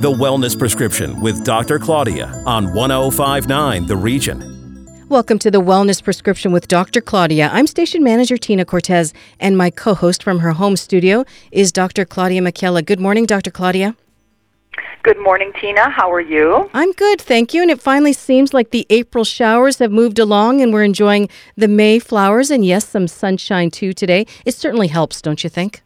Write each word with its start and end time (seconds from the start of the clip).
The 0.00 0.12
Wellness 0.12 0.56
Prescription 0.56 1.20
with 1.20 1.42
Dr. 1.42 1.80
Claudia 1.80 2.26
on 2.46 2.72
1059 2.72 3.86
The 3.86 3.96
Region. 3.96 4.86
Welcome 5.08 5.40
to 5.40 5.50
the 5.50 5.60
Wellness 5.60 6.00
Prescription 6.00 6.52
with 6.52 6.68
Dr. 6.68 7.00
Claudia. 7.00 7.50
I'm 7.52 7.66
station 7.66 8.04
manager 8.04 8.36
Tina 8.36 8.64
Cortez, 8.64 9.12
and 9.40 9.58
my 9.58 9.70
co 9.70 9.94
host 9.94 10.22
from 10.22 10.38
her 10.38 10.52
home 10.52 10.76
studio 10.76 11.24
is 11.50 11.72
Dr. 11.72 12.04
Claudia 12.04 12.40
Michaela. 12.40 12.82
Good 12.82 13.00
morning, 13.00 13.26
Dr. 13.26 13.50
Claudia. 13.50 13.96
Good 15.02 15.18
morning, 15.18 15.52
Tina. 15.60 15.90
How 15.90 16.12
are 16.12 16.20
you? 16.20 16.70
I'm 16.74 16.92
good, 16.92 17.20
thank 17.20 17.52
you. 17.52 17.62
And 17.62 17.70
it 17.70 17.80
finally 17.80 18.12
seems 18.12 18.54
like 18.54 18.70
the 18.70 18.86
April 18.90 19.24
showers 19.24 19.80
have 19.80 19.90
moved 19.90 20.20
along 20.20 20.60
and 20.60 20.72
we're 20.72 20.84
enjoying 20.84 21.28
the 21.56 21.66
May 21.66 21.98
flowers 21.98 22.52
and, 22.52 22.64
yes, 22.64 22.86
some 22.86 23.08
sunshine 23.08 23.72
too 23.72 23.92
today. 23.92 24.26
It 24.44 24.54
certainly 24.54 24.86
helps, 24.86 25.20
don't 25.20 25.42
you 25.42 25.50
think? 25.50 25.82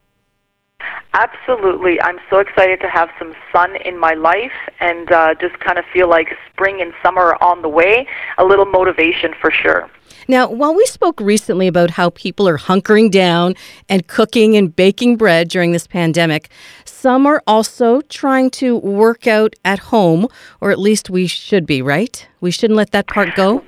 Absolutely. 1.15 2.01
I'm 2.01 2.19
so 2.31 2.39
excited 2.39 2.81
to 2.81 2.89
have 2.89 3.11
some 3.19 3.35
sun 3.53 3.77
in 3.85 3.99
my 3.99 4.15
life 4.15 4.53
and 4.81 5.13
uh, 5.13 5.35
just 5.35 5.59
kind 5.61 5.79
of 5.79 5.85
feel 5.93 6.09
like 6.09 6.29
spring 6.51 6.81
and 6.81 6.95
summer 7.03 7.35
are 7.35 7.43
on 7.43 7.61
the 7.61 7.69
way. 7.69 8.07
A 8.39 8.45
little 8.45 8.65
motivation 8.65 9.35
for 9.39 9.51
sure. 9.51 9.91
Now, 10.29 10.49
while 10.51 10.75
we 10.75 10.85
spoke 10.87 11.21
recently 11.21 11.67
about 11.67 11.91
how 11.91 12.11
people 12.11 12.49
are 12.49 12.57
hunkering 12.57 13.11
down 13.11 13.55
and 13.89 14.07
cooking 14.07 14.57
and 14.57 14.75
baking 14.75 15.17
bread 15.17 15.49
during 15.49 15.73
this 15.73 15.87
pandemic, 15.87 16.51
some 16.85 17.27
are 17.27 17.43
also 17.47 18.01
trying 18.03 18.51
to 18.53 18.77
work 18.77 19.27
out 19.27 19.55
at 19.65 19.79
home, 19.79 20.29
or 20.61 20.71
at 20.71 20.79
least 20.79 21.11
we 21.11 21.27
should 21.27 21.67
be, 21.67 21.83
right? 21.83 22.27
We 22.41 22.51
shouldn't 22.51 22.77
let 22.77 22.93
that 22.93 23.07
part 23.07 23.35
go. 23.35 23.65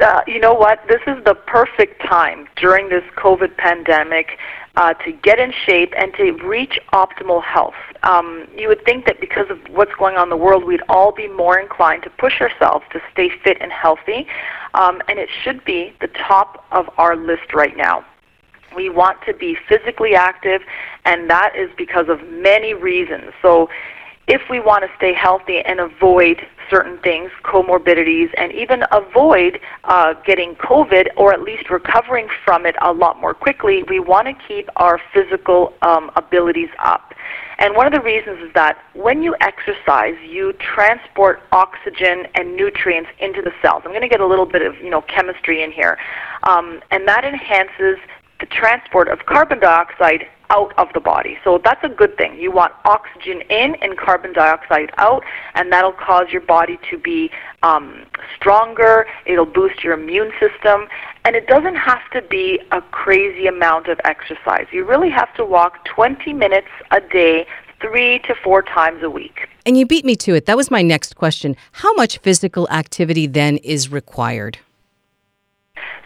Uh, 0.00 0.22
you 0.26 0.40
know 0.40 0.54
what? 0.54 0.80
This 0.88 1.00
is 1.06 1.22
the 1.24 1.34
perfect 1.34 2.00
time 2.02 2.48
during 2.56 2.88
this 2.88 3.04
COVID 3.16 3.56
pandemic 3.58 4.38
uh, 4.76 4.94
to 4.94 5.12
get 5.12 5.38
in 5.38 5.52
shape 5.66 5.92
and 5.98 6.14
to 6.14 6.32
reach 6.44 6.78
optimal 6.92 7.42
health. 7.42 7.74
Um, 8.02 8.46
you 8.56 8.68
would 8.68 8.84
think 8.84 9.04
that 9.06 9.20
because 9.20 9.50
of 9.50 9.58
what's 9.68 9.92
going 9.98 10.16
on 10.16 10.24
in 10.24 10.30
the 10.30 10.36
world, 10.36 10.64
we'd 10.64 10.82
all 10.88 11.12
be 11.12 11.28
more 11.28 11.58
inclined 11.58 12.02
to 12.04 12.10
push 12.10 12.40
ourselves 12.40 12.84
to 12.92 13.00
stay 13.12 13.30
fit 13.44 13.58
and 13.60 13.72
healthy, 13.72 14.26
um, 14.74 15.02
and 15.08 15.18
it 15.18 15.28
should 15.42 15.64
be 15.64 15.92
the 16.00 16.08
top 16.08 16.64
of 16.72 16.88
our 16.96 17.16
list 17.16 17.52
right 17.52 17.76
now. 17.76 18.04
We 18.74 18.88
want 18.88 19.18
to 19.26 19.34
be 19.34 19.56
physically 19.68 20.14
active, 20.14 20.62
and 21.04 21.28
that 21.28 21.56
is 21.56 21.70
because 21.76 22.08
of 22.08 22.26
many 22.28 22.72
reasons. 22.72 23.32
So, 23.42 23.68
if 24.30 24.42
we 24.48 24.60
want 24.60 24.84
to 24.84 24.90
stay 24.96 25.12
healthy 25.12 25.58
and 25.58 25.80
avoid 25.80 26.46
certain 26.70 26.98
things, 26.98 27.32
comorbidities, 27.42 28.30
and 28.36 28.52
even 28.52 28.84
avoid 28.92 29.58
uh, 29.84 30.14
getting 30.24 30.54
COVID 30.54 31.08
or 31.16 31.32
at 31.32 31.42
least 31.42 31.68
recovering 31.68 32.28
from 32.44 32.64
it 32.64 32.76
a 32.80 32.92
lot 32.92 33.20
more 33.20 33.34
quickly, 33.34 33.82
we 33.88 33.98
want 33.98 34.28
to 34.28 34.34
keep 34.46 34.68
our 34.76 35.00
physical 35.12 35.74
um, 35.82 36.12
abilities 36.14 36.68
up. 36.78 37.12
And 37.58 37.74
one 37.74 37.88
of 37.88 37.92
the 37.92 38.00
reasons 38.00 38.38
is 38.40 38.54
that 38.54 38.78
when 38.94 39.20
you 39.24 39.34
exercise, 39.40 40.14
you 40.24 40.52
transport 40.54 41.40
oxygen 41.50 42.26
and 42.36 42.54
nutrients 42.56 43.10
into 43.18 43.42
the 43.42 43.52
cells. 43.60 43.82
I'm 43.84 43.90
going 43.90 44.00
to 44.02 44.08
get 44.08 44.20
a 44.20 44.26
little 44.26 44.46
bit 44.46 44.62
of 44.62 44.76
you 44.76 44.90
know 44.90 45.02
chemistry 45.02 45.64
in 45.64 45.72
here, 45.72 45.98
um, 46.44 46.80
and 46.92 47.06
that 47.08 47.24
enhances 47.24 47.98
the 48.38 48.46
transport 48.46 49.08
of 49.08 49.26
carbon 49.26 49.58
dioxide 49.58 50.26
out 50.50 50.72
of 50.78 50.88
the 50.92 51.00
body. 51.00 51.38
So 51.42 51.60
that's 51.62 51.82
a 51.82 51.88
good 51.88 52.16
thing. 52.16 52.38
You 52.38 52.50
want 52.50 52.72
oxygen 52.84 53.42
in 53.48 53.76
and 53.76 53.96
carbon 53.96 54.32
dioxide 54.32 54.90
out, 54.98 55.22
and 55.54 55.72
that'll 55.72 55.92
cause 55.92 56.26
your 56.30 56.42
body 56.42 56.78
to 56.90 56.98
be 56.98 57.30
um, 57.62 58.04
stronger. 58.36 59.06
It'll 59.26 59.46
boost 59.46 59.82
your 59.82 59.94
immune 59.94 60.32
system, 60.38 60.88
and 61.24 61.36
it 61.36 61.46
doesn't 61.46 61.76
have 61.76 62.08
to 62.12 62.22
be 62.22 62.60
a 62.72 62.82
crazy 62.82 63.46
amount 63.46 63.88
of 63.88 64.00
exercise. 64.04 64.66
You 64.72 64.84
really 64.84 65.10
have 65.10 65.32
to 65.34 65.44
walk 65.44 65.84
20 65.86 66.32
minutes 66.32 66.68
a 66.90 67.00
day, 67.00 67.46
three 67.80 68.18
to 68.20 68.34
four 68.34 68.62
times 68.62 69.02
a 69.02 69.10
week. 69.10 69.48
And 69.64 69.76
you 69.76 69.86
beat 69.86 70.04
me 70.04 70.16
to 70.16 70.34
it. 70.34 70.46
That 70.46 70.56
was 70.56 70.70
my 70.70 70.82
next 70.82 71.16
question. 71.16 71.56
How 71.72 71.94
much 71.94 72.18
physical 72.18 72.68
activity 72.70 73.26
then 73.26 73.56
is 73.58 73.90
required? 73.90 74.58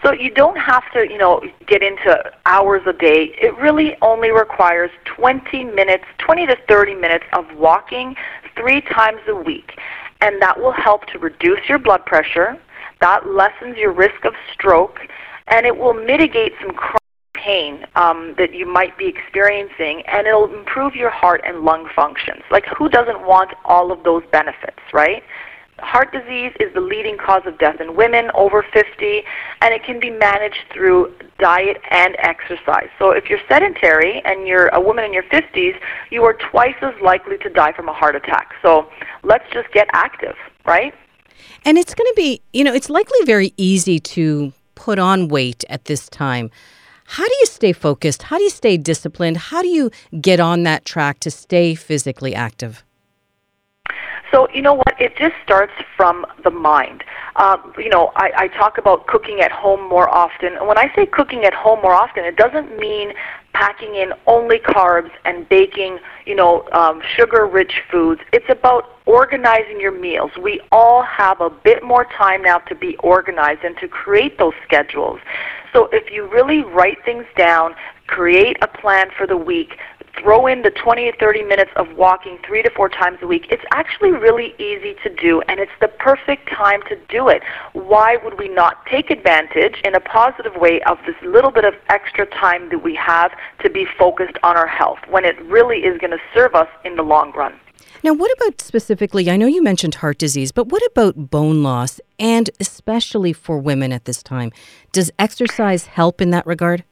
So 0.05 0.13
you 0.13 0.31
don't 0.31 0.59
have 0.59 0.83
to, 0.93 1.09
you 1.11 1.17
know, 1.17 1.41
get 1.67 1.83
into 1.83 2.31
hours 2.45 2.83
a 2.87 2.93
day. 2.93 3.35
It 3.41 3.57
really 3.57 3.97
only 4.03 4.31
requires 4.31 4.91
20 5.07 5.65
minutes, 5.65 6.05
20 6.19 6.47
to 6.47 6.57
30 6.69 6.95
minutes 6.95 7.25
of 7.33 7.47
walking 7.57 8.15
three 8.55 8.83
times 8.83 9.21
a 9.29 9.35
week. 9.35 9.79
And 10.21 10.41
that 10.43 10.61
will 10.61 10.73
help 10.73 11.07
to 11.07 11.19
reduce 11.19 11.61
your 11.69 11.79
blood 11.79 12.05
pressure. 12.05 12.59
That 13.01 13.27
lessens 13.27 13.79
your 13.79 13.93
risk 13.93 14.27
of 14.27 14.35
stroke. 14.53 15.01
And 15.49 15.65
it 15.65 15.79
will 15.79 15.95
mitigate 15.95 16.53
some 16.61 16.73
chronic 16.73 17.01
pain 17.33 17.87
um, 17.97 18.35
that 18.37 18.55
you 18.55 18.67
might 18.71 18.99
be 18.99 19.07
experiencing. 19.07 20.03
And 20.07 20.27
it'll 20.27 20.53
improve 20.53 20.95
your 20.95 21.11
heart 21.11 21.41
and 21.47 21.61
lung 21.61 21.89
functions. 21.97 22.43
Like, 22.51 22.67
who 22.77 22.91
doesn't 22.91 23.27
want 23.27 23.53
all 23.65 23.91
of 23.91 24.05
those 24.05 24.23
benefits, 24.31 24.81
right? 24.93 25.23
Heart 25.79 26.12
disease 26.12 26.53
is 26.61 26.73
the 26.73 26.81
leading 26.81 27.19
cause 27.19 27.43
of 27.47 27.59
death 27.59 27.81
in 27.81 27.97
women 27.97 28.31
over 28.35 28.65
50, 28.73 29.23
and 29.61 29.75
it 29.75 29.83
can 29.83 29.99
be 29.99 30.11
managed 30.11 30.65
through 30.73 31.12
diet 31.39 31.79
and 31.91 32.15
exercise. 32.21 32.89
So 32.99 33.11
if 33.11 33.29
you're 33.29 33.41
sedentary 33.49 34.23
and 34.25 34.47
you're 34.47 34.69
a 34.69 34.81
woman 34.81 35.05
in 35.05 35.12
your 35.12 35.25
50s, 35.25 35.75
you 36.11 36.23
are 36.25 36.35
twice 36.35 36.77
as 36.81 36.95
likely 37.03 37.39
to 37.39 37.51
die 37.51 37.73
from 37.73 37.89
a 37.89 37.93
heart 37.93 38.15
attack. 38.15 38.55
So 38.62 38.89
let's 39.25 39.45
just 39.53 39.71
get 39.73 39.89
active, 39.93 40.37
right? 40.65 40.95
And 41.65 41.77
it's 41.77 41.95
going 41.95 42.06
to 42.06 42.15
be, 42.17 42.41
you 42.53 42.62
know, 42.62 42.73
it's 42.73 42.89
likely 42.89 43.19
very 43.25 43.53
easy 43.56 43.99
to 43.99 44.53
put 44.77 45.01
on 45.01 45.29
weight 45.29 45.65
at 45.69 45.87
this 45.87 46.09
time. 46.09 46.51
How 47.06 47.25
do 47.25 47.35
you 47.41 47.47
stay 47.47 47.73
focused? 47.73 48.25
How 48.25 48.39
do 48.39 48.45
you 48.45 48.51
stay 48.51 48.77
disciplined? 48.77 49.37
How 49.37 49.61
do 49.61 49.69
you 49.69 49.91
get 50.21 50.41
on 50.41 50.62
that 50.62 50.85
track 50.85 51.21
to 51.21 51.31
stay 51.31 51.75
physically 51.75 52.35
active? 52.35 52.85
So 54.34 54.49
you 54.53 54.62
know 54.62 54.75
what? 54.75 55.00
It 55.00 55.17
just 55.17 55.34
starts 55.45 55.72
from 55.97 56.27
the 56.43 56.50
mind. 56.50 57.05
Um, 57.37 57.72
you 57.78 57.89
know, 57.89 58.11
I, 58.17 58.33
I 58.37 58.49
talk 58.49 58.78
about 58.78 59.06
cooking 59.06 59.41
at 59.41 59.53
home 59.53 59.89
more 59.89 60.12
often. 60.12 60.56
And 60.56 60.67
when 60.67 60.77
I 60.77 60.93
say 60.97 61.06
cooking 61.06 61.45
at 61.45 61.55
home 61.55 61.81
more 61.83 61.95
often, 61.95 62.25
it 62.25 62.37
doesn't 62.37 62.77
mean 62.77 63.12
packing 63.53 63.94
in 63.94 64.12
only 64.27 64.59
carbs 64.59 65.11
and 65.25 65.49
baking, 65.49 66.00
you 66.27 66.34
know, 66.34 66.69
um, 66.73 67.00
sugar-rich 67.17 67.83
foods. 67.93 68.23
It's 68.33 68.49
about 68.49 68.99
organizing 69.06 69.81
your 69.81 69.93
meals. 69.93 70.33
We 70.43 70.61
all 70.73 71.03
have 71.03 71.41
a 71.41 71.50
bit 71.50 71.84
more 71.84 72.05
time 72.05 72.43
now 72.43 72.59
to 72.59 72.75
be 72.75 72.97
organized 72.97 73.62
and 73.62 73.77
to 73.78 73.87
create 73.87 74.37
those 74.39 74.55
schedules. 74.65 75.21
So 75.73 75.89
if 75.93 76.12
you 76.12 76.27
really 76.27 76.62
write 76.62 76.99
things 77.05 77.27
down, 77.37 77.77
create 78.09 78.56
a 78.62 78.67
plan 78.67 79.11
for 79.17 79.28
the 79.28 79.37
week, 79.37 79.78
throw 80.21 80.47
in 80.47 80.63
the 80.63 80.71
20 80.71 81.11
to 81.11 81.17
30 81.19 81.43
minutes 81.43 81.71
of 81.77 81.97
walking 81.97 82.39
three 82.47 82.63
to 82.63 82.71
four 82.71 82.89
times 82.89 83.19
a 83.23 83.27
week, 83.27 83.47
it's 83.51 83.65
actually 83.73 84.13
really 84.13 84.55
easy 84.59 84.95
to 85.03 85.15
do, 85.15 85.43
and 85.49 85.61
it's 85.61 85.73
the 85.81 85.89
perfect 85.89 86.49
time 86.51 86.81
to 86.89 86.97
do 87.09 87.29
it. 87.29 87.43
Why 87.73 88.17
would 88.23 88.39
we 88.39 88.49
not 88.49 88.85
take 88.87 89.11
advantage 89.11 89.77
in 89.85 89.95
a 89.95 90.01
positive 90.01 90.57
way 90.57 90.81
of 90.83 90.99
this 91.07 91.17
little 91.23 91.51
bit 91.51 91.65
of 91.65 91.75
extra 91.89 92.27
time 92.27 92.69
that 92.71 92.83
we 92.83 92.95
have 92.95 93.33
to 93.63 93.71
be 93.71 93.87
focused 93.99 94.39
on 94.43 94.57
our 94.57 94.67
health 94.67 94.99
when 95.09 95.25
it 95.25 95.41
really 95.43 95.79
is 95.79 95.99
going 95.99 96.13
to 96.13 96.21
serve 96.33 96.55
us 96.55 96.69
in 96.85 96.97
the 96.97 97.03
long 97.03 97.33
run? 97.33 97.55
Now, 98.03 98.13
what 98.13 98.31
about 98.33 98.61
specifically? 98.61 99.31
I 99.31 99.37
know 99.39 99.47
you 99.47 99.63
mentioned 99.63 99.97
heart 99.97 100.19
disease, 100.19 100.53
but 100.53 100.69
what 100.69 100.83
about 100.87 101.31
bone 101.31 101.63
loss, 101.63 102.01
and 102.19 102.51
especially 102.61 103.33
for 103.33 103.59
women 103.59 103.93
at 103.93 104.05
this 104.05 104.23
time? 104.23 104.53
Does 104.93 105.11
exercise 105.19 105.87
help 105.87 106.21
in 106.21 106.31
that 106.31 106.47
regard? 106.47 106.85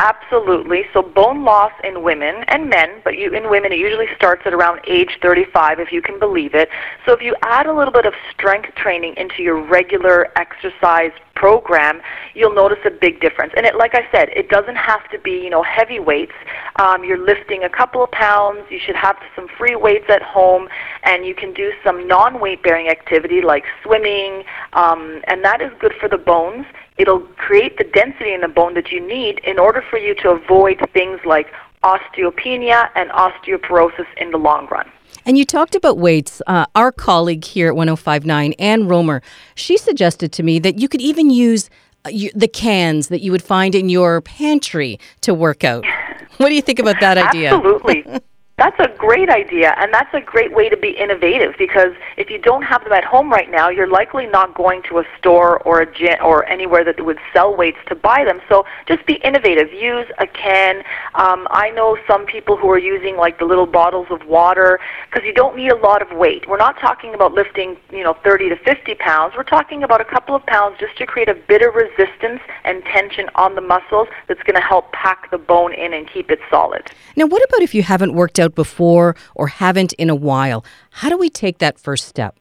Absolutely. 0.00 0.84
So 0.94 1.02
bone 1.02 1.44
loss 1.44 1.72
in 1.84 2.02
women 2.02 2.42
and 2.48 2.70
men, 2.70 3.02
but 3.04 3.18
you, 3.18 3.34
in 3.34 3.50
women 3.50 3.70
it 3.70 3.78
usually 3.78 4.06
starts 4.16 4.40
at 4.46 4.54
around 4.54 4.80
age 4.88 5.18
35 5.20 5.78
if 5.78 5.92
you 5.92 6.00
can 6.00 6.18
believe 6.18 6.54
it. 6.54 6.70
So 7.04 7.12
if 7.12 7.20
you 7.20 7.36
add 7.42 7.66
a 7.66 7.74
little 7.74 7.92
bit 7.92 8.06
of 8.06 8.14
strength 8.32 8.74
training 8.76 9.12
into 9.18 9.42
your 9.42 9.62
regular 9.62 10.28
exercise 10.38 11.12
program, 11.34 12.00
you'll 12.32 12.54
notice 12.54 12.78
a 12.86 12.90
big 12.90 13.20
difference. 13.20 13.52
And 13.54 13.66
it, 13.66 13.76
like 13.76 13.94
I 13.94 14.08
said, 14.10 14.30
it 14.30 14.48
doesn't 14.48 14.76
have 14.76 15.06
to 15.10 15.18
be, 15.18 15.32
you 15.32 15.50
know, 15.50 15.62
heavy 15.62 16.00
weights. 16.00 16.32
Um, 16.76 17.04
you're 17.04 17.22
lifting 17.22 17.64
a 17.64 17.68
couple 17.68 18.02
of 18.02 18.10
pounds. 18.10 18.60
You 18.70 18.78
should 18.78 18.96
have 18.96 19.16
some 19.36 19.48
free 19.58 19.76
weights 19.76 20.06
at 20.08 20.22
home, 20.22 20.70
and 21.02 21.26
you 21.26 21.34
can 21.34 21.52
do 21.52 21.72
some 21.84 22.08
non-weight 22.08 22.62
bearing 22.62 22.88
activity 22.88 23.42
like 23.42 23.64
swimming, 23.82 24.44
um, 24.72 25.20
and 25.26 25.44
that 25.44 25.60
is 25.60 25.70
good 25.78 25.92
for 26.00 26.08
the 26.08 26.18
bones 26.18 26.64
it'll 27.00 27.20
create 27.46 27.78
the 27.78 27.84
density 27.84 28.34
in 28.34 28.42
the 28.42 28.48
bone 28.48 28.74
that 28.74 28.92
you 28.92 29.00
need 29.00 29.38
in 29.38 29.58
order 29.58 29.82
for 29.88 29.98
you 29.98 30.14
to 30.16 30.30
avoid 30.30 30.78
things 30.92 31.18
like 31.24 31.46
osteopenia 31.82 32.90
and 32.94 33.08
osteoporosis 33.10 34.06
in 34.18 34.30
the 34.30 34.36
long 34.36 34.68
run. 34.70 34.86
And 35.24 35.38
you 35.38 35.46
talked 35.46 35.74
about 35.74 35.96
weights. 35.96 36.42
Uh, 36.46 36.66
our 36.74 36.92
colleague 36.92 37.44
here 37.44 37.68
at 37.68 37.76
1059, 37.76 38.52
Ann 38.58 38.86
Romer, 38.86 39.22
she 39.54 39.78
suggested 39.78 40.30
to 40.32 40.42
me 40.42 40.58
that 40.58 40.78
you 40.78 40.88
could 40.88 41.00
even 41.00 41.30
use 41.30 41.70
uh, 42.04 42.10
you, 42.10 42.30
the 42.34 42.48
cans 42.48 43.08
that 43.08 43.22
you 43.22 43.32
would 43.32 43.42
find 43.42 43.74
in 43.74 43.88
your 43.88 44.20
pantry 44.20 45.00
to 45.22 45.32
work 45.32 45.64
out. 45.64 45.84
What 46.36 46.48
do 46.48 46.54
you 46.54 46.62
think 46.62 46.78
about 46.78 46.96
that 47.00 47.18
idea? 47.18 47.54
Absolutely. 47.54 48.20
That's 48.60 48.78
a 48.78 48.94
great 48.98 49.30
idea, 49.30 49.74
and 49.78 49.90
that's 49.90 50.12
a 50.12 50.20
great 50.20 50.52
way 50.52 50.68
to 50.68 50.76
be 50.76 50.90
innovative 50.90 51.54
because 51.58 51.94
if 52.18 52.28
you 52.28 52.36
don't 52.36 52.60
have 52.60 52.84
them 52.84 52.92
at 52.92 53.04
home 53.04 53.32
right 53.32 53.50
now, 53.50 53.70
you're 53.70 53.88
likely 53.88 54.26
not 54.26 54.54
going 54.54 54.82
to 54.90 54.98
a 54.98 55.04
store 55.16 55.60
or 55.60 55.80
a 55.80 55.90
gym 55.90 56.18
or 56.22 56.44
anywhere 56.44 56.84
that 56.84 57.02
would 57.02 57.18
sell 57.32 57.56
weights 57.56 57.78
to 57.88 57.94
buy 57.94 58.22
them. 58.22 58.38
So 58.50 58.66
just 58.86 59.06
be 59.06 59.14
innovative. 59.24 59.72
Use 59.72 60.04
a 60.18 60.26
can. 60.26 60.84
Um, 61.14 61.48
I 61.50 61.70
know 61.70 61.96
some 62.06 62.26
people 62.26 62.58
who 62.58 62.68
are 62.68 62.78
using 62.78 63.16
like 63.16 63.38
the 63.38 63.46
little 63.46 63.64
bottles 63.64 64.08
of 64.10 64.26
water 64.26 64.78
because 65.08 65.26
you 65.26 65.32
don't 65.32 65.56
need 65.56 65.72
a 65.72 65.76
lot 65.76 66.02
of 66.02 66.14
weight. 66.14 66.46
We're 66.46 66.58
not 66.58 66.78
talking 66.78 67.14
about 67.14 67.32
lifting, 67.32 67.78
you 67.90 68.04
know, 68.04 68.12
30 68.22 68.50
to 68.50 68.56
50 68.56 68.94
pounds. 68.96 69.32
We're 69.38 69.42
talking 69.42 69.82
about 69.84 70.02
a 70.02 70.04
couple 70.04 70.34
of 70.34 70.44
pounds 70.44 70.76
just 70.78 70.98
to 70.98 71.06
create 71.06 71.30
a 71.30 71.34
bit 71.34 71.62
of 71.62 71.74
resistance 71.74 72.42
and 72.64 72.84
tension 72.84 73.30
on 73.36 73.54
the 73.54 73.62
muscles 73.62 74.08
that's 74.28 74.42
going 74.42 74.56
to 74.56 74.60
help 74.60 74.92
pack 74.92 75.30
the 75.30 75.38
bone 75.38 75.72
in 75.72 75.94
and 75.94 76.06
keep 76.06 76.30
it 76.30 76.40
solid. 76.50 76.90
Now, 77.16 77.24
what 77.24 77.42
about 77.48 77.62
if 77.62 77.74
you 77.74 77.82
haven't 77.82 78.12
worked 78.12 78.38
out 78.38 78.49
before 78.54 79.16
or 79.34 79.48
haven't 79.48 79.92
in 79.94 80.10
a 80.10 80.14
while? 80.14 80.64
How 80.90 81.08
do 81.08 81.16
we 81.16 81.30
take 81.30 81.58
that 81.58 81.78
first 81.78 82.06
step? 82.06 82.38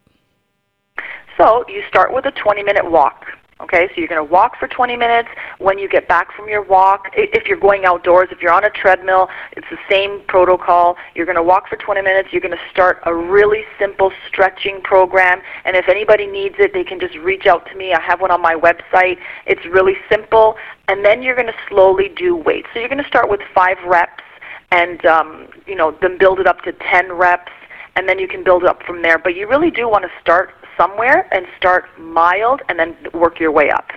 So, 1.38 1.64
you 1.70 1.84
start 1.88 2.14
with 2.14 2.26
a 2.26 2.32
20 2.32 2.64
minute 2.64 2.90
walk. 2.92 3.26
Okay, 3.62 3.88
so 3.90 3.94
you're 3.98 4.08
going 4.08 4.26
to 4.26 4.32
walk 4.32 4.58
for 4.58 4.70
20 4.70 4.96
minutes. 4.96 5.28
When 5.58 5.78
you 5.78 5.90
get 5.90 6.08
back 6.08 6.34
from 6.34 6.48
your 6.48 6.62
walk, 6.62 7.08
if 7.14 7.46
you're 7.46 7.60
going 7.60 7.84
outdoors, 7.84 8.30
if 8.32 8.42
you're 8.42 8.54
on 8.54 8.64
a 8.64 8.70
treadmill, 8.70 9.28
it's 9.52 9.68
the 9.70 9.78
same 9.90 10.22
protocol. 10.28 10.96
You're 11.14 11.26
going 11.26 11.36
to 11.36 11.44
walk 11.44 11.68
for 11.68 11.76
20 11.76 12.02
minutes. 12.02 12.30
You're 12.32 12.42
going 12.42 12.56
to 12.56 12.72
start 12.72 13.00
a 13.06 13.14
really 13.14 13.64
simple 13.78 14.14
stretching 14.28 14.80
program. 14.82 15.42
And 15.66 15.76
if 15.76 15.90
anybody 15.90 16.26
needs 16.26 16.56
it, 16.58 16.72
they 16.74 16.86
can 16.86 17.02
just 17.02 17.16
reach 17.16 17.48
out 17.48 17.66
to 17.68 17.76
me. 17.76 17.94
I 17.94 18.00
have 18.00 18.22
one 18.22 18.32
on 18.32 18.42
my 18.42 18.56
website. 18.56 19.18
It's 19.46 19.66
really 19.66 19.98
simple. 20.10 20.56
And 20.88 21.04
then 21.04 21.22
you're 21.22 21.36
going 21.36 21.48
to 21.48 21.60
slowly 21.68 22.10
do 22.16 22.38
weights. 22.38 22.70
So 22.74 22.80
you're 22.80 22.90
going 22.90 23.04
to 23.04 23.10
start 23.10 23.30
with 23.30 23.42
five 23.54 23.78
reps 23.86 24.24
and 24.71 25.06
um, 25.06 25.48
you 25.66 25.75
know 25.75 25.95
then 26.01 26.18
build 26.18 26.39
it 26.39 26.48
up 26.48 26.62
to 26.62 26.71
10 26.74 27.13
reps 27.13 27.51
and 27.95 28.07
then 28.07 28.19
you 28.19 28.27
can 28.27 28.44
build 28.44 28.63
up 28.63 28.83
from 28.83 29.01
there 29.01 29.18
but 29.18 29.36
you 29.36 29.48
really 29.48 29.71
do 29.71 29.88
want 29.88 30.04
to 30.04 30.12
start 30.21 30.51
somewhere 30.77 31.27
and 31.33 31.45
start 31.57 31.86
mild 32.00 32.62
and 32.69 32.80
then 32.80 32.95
work 33.13 33.39
your 33.39 33.51
way 33.51 33.69
up 33.69 33.92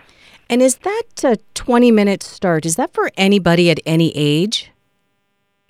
and 0.48 0.60
is 0.62 0.76
that 0.78 1.24
a 1.24 1.36
20 1.54 1.90
minute 1.90 2.22
start 2.22 2.66
is 2.66 2.76
that 2.76 2.92
for 2.92 3.10
anybody 3.16 3.70
at 3.70 3.78
any 3.86 4.12
age 4.14 4.70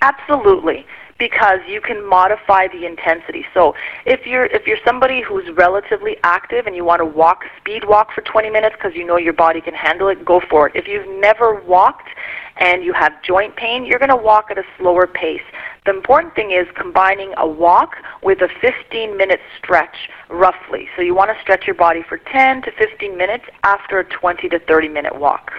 absolutely 0.00 0.87
because 1.22 1.60
you 1.69 1.81
can 1.81 2.04
modify 2.04 2.66
the 2.66 2.84
intensity. 2.84 3.46
So 3.54 3.76
if 4.04 4.26
you're 4.26 4.46
if 4.46 4.66
you're 4.66 4.82
somebody 4.84 5.22
who's 5.22 5.49
relatively 5.54 6.16
active 6.25 6.66
and 6.66 6.75
you 6.75 6.84
want 6.84 6.99
to 6.99 7.04
walk 7.04 7.44
speed 7.60 7.84
walk 7.84 8.12
for 8.12 8.22
20 8.22 8.50
minutes 8.50 8.75
because 8.76 8.96
you 8.96 9.06
know 9.06 9.16
your 9.16 9.32
body 9.32 9.60
can 9.60 9.72
handle 9.72 10.08
it, 10.08 10.25
go 10.25 10.40
for 10.50 10.66
it. 10.66 10.75
If 10.75 10.88
you've 10.88 11.08
never 11.20 11.60
walked 11.60 12.08
and 12.56 12.84
you 12.84 12.93
have 12.93 13.12
joint 13.22 13.56
pain, 13.56 13.84
you're 13.84 13.99
going 13.99 14.10
to 14.10 14.16
walk 14.16 14.50
at 14.50 14.58
a 14.58 14.64
slower 14.78 15.06
pace. 15.06 15.43
The 15.84 15.90
important 15.90 16.34
thing 16.34 16.52
is 16.52 16.66
combining 16.76 17.32
a 17.37 17.46
walk 17.46 17.96
with 18.22 18.40
a 18.40 18.49
15 18.60 19.16
minute 19.16 19.40
stretch 19.58 20.08
roughly. 20.28 20.88
So 20.96 21.02
you 21.02 21.14
want 21.14 21.31
to 21.34 21.43
stretch 21.43 21.66
your 21.66 21.75
body 21.75 22.04
for 22.08 22.19
10 22.19 22.62
to 22.62 22.70
15 22.72 23.16
minutes 23.16 23.44
after 23.64 23.99
a 23.99 24.04
20 24.04 24.49
to 24.50 24.58
30 24.58 24.88
minute 24.88 25.19
walk. 25.19 25.52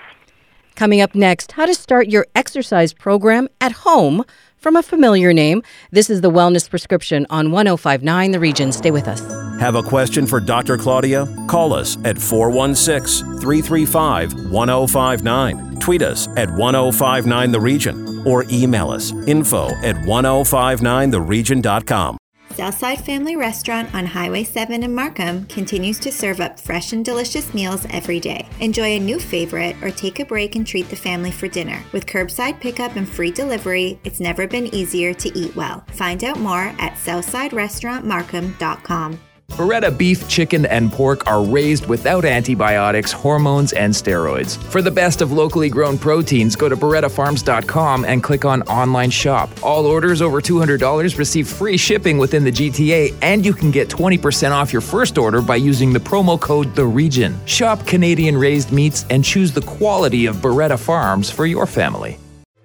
Coming 0.74 1.00
up 1.00 1.14
next, 1.14 1.52
how 1.52 1.66
to 1.66 1.74
start 1.74 2.08
your 2.08 2.26
exercise 2.34 2.92
program 2.92 3.48
at 3.60 3.70
home 3.72 4.24
from 4.56 4.74
a 4.76 4.82
familiar 4.82 5.32
name. 5.32 5.62
This 5.90 6.08
is 6.08 6.20
the 6.22 6.30
Wellness 6.30 6.70
Prescription 6.70 7.26
on 7.28 7.50
1059 7.50 8.30
The 8.30 8.40
Region. 8.40 8.72
Stay 8.72 8.90
with 8.90 9.08
us. 9.08 9.20
Have 9.60 9.74
a 9.74 9.82
question 9.82 10.26
for 10.26 10.40
Dr. 10.40 10.78
Claudia? 10.78 11.26
Call 11.48 11.74
us 11.74 11.98
at 12.04 12.18
416 12.18 13.38
335 13.38 14.50
1059. 14.50 15.78
Tweet 15.78 16.02
us 16.02 16.28
at 16.36 16.50
1059 16.50 17.52
The 17.52 17.60
Region 17.60 18.26
or 18.26 18.44
email 18.50 18.90
us 18.90 19.12
info 19.26 19.68
at 19.82 19.96
1059theregion.com. 19.96 22.16
Southside 22.54 23.04
Family 23.04 23.36
Restaurant 23.36 23.94
on 23.94 24.06
Highway 24.06 24.44
7 24.44 24.82
in 24.82 24.94
Markham 24.94 25.44
continues 25.46 25.98
to 26.00 26.12
serve 26.12 26.40
up 26.40 26.60
fresh 26.60 26.92
and 26.92 27.04
delicious 27.04 27.52
meals 27.54 27.86
every 27.90 28.20
day. 28.20 28.48
Enjoy 28.60 28.96
a 28.96 29.00
new 29.00 29.18
favorite 29.18 29.76
or 29.82 29.90
take 29.90 30.20
a 30.20 30.24
break 30.24 30.54
and 30.54 30.66
treat 30.66 30.88
the 30.88 30.96
family 30.96 31.30
for 31.30 31.48
dinner. 31.48 31.82
With 31.92 32.06
curbside 32.06 32.60
pickup 32.60 32.96
and 32.96 33.06
free 33.08 33.30
delivery, 33.30 33.98
it's 34.04 34.20
never 34.20 34.46
been 34.46 34.74
easier 34.74 35.14
to 35.14 35.38
eat 35.38 35.56
well. 35.56 35.84
Find 35.92 36.22
out 36.24 36.40
more 36.40 36.74
at 36.78 36.94
southsiderestaurantmarkham.com. 36.94 39.20
Beretta 39.52 39.96
beef, 39.96 40.26
chicken, 40.28 40.66
and 40.66 40.90
pork 40.90 41.26
are 41.26 41.42
raised 41.42 41.86
without 41.86 42.24
antibiotics, 42.24 43.12
hormones, 43.12 43.72
and 43.72 43.92
steroids. 43.92 44.56
For 44.64 44.80
the 44.80 44.90
best 44.90 45.20
of 45.20 45.32
locally 45.32 45.68
grown 45.68 45.98
proteins, 45.98 46.56
go 46.56 46.68
to 46.68 46.76
BerettaFarms.com 46.76 48.04
and 48.04 48.22
click 48.22 48.44
on 48.44 48.62
Online 48.62 49.10
Shop. 49.10 49.50
All 49.62 49.86
orders 49.86 50.22
over 50.22 50.40
$200 50.40 51.18
receive 51.18 51.46
free 51.46 51.76
shipping 51.76 52.18
within 52.18 52.44
the 52.44 52.52
GTA, 52.52 53.14
and 53.22 53.44
you 53.44 53.52
can 53.52 53.70
get 53.70 53.88
20% 53.88 54.52
off 54.52 54.72
your 54.72 54.82
first 54.82 55.18
order 55.18 55.42
by 55.42 55.56
using 55.56 55.92
the 55.92 56.00
promo 56.00 56.40
code 56.40 56.74
The 56.74 56.86
Region. 56.86 57.38
Shop 57.46 57.86
Canadian 57.86 58.36
raised 58.36 58.72
meats 58.72 59.04
and 59.10 59.22
choose 59.22 59.52
the 59.52 59.62
quality 59.62 60.26
of 60.26 60.36
Beretta 60.36 60.78
Farms 60.78 61.30
for 61.30 61.46
your 61.46 61.66
family. 61.66 62.18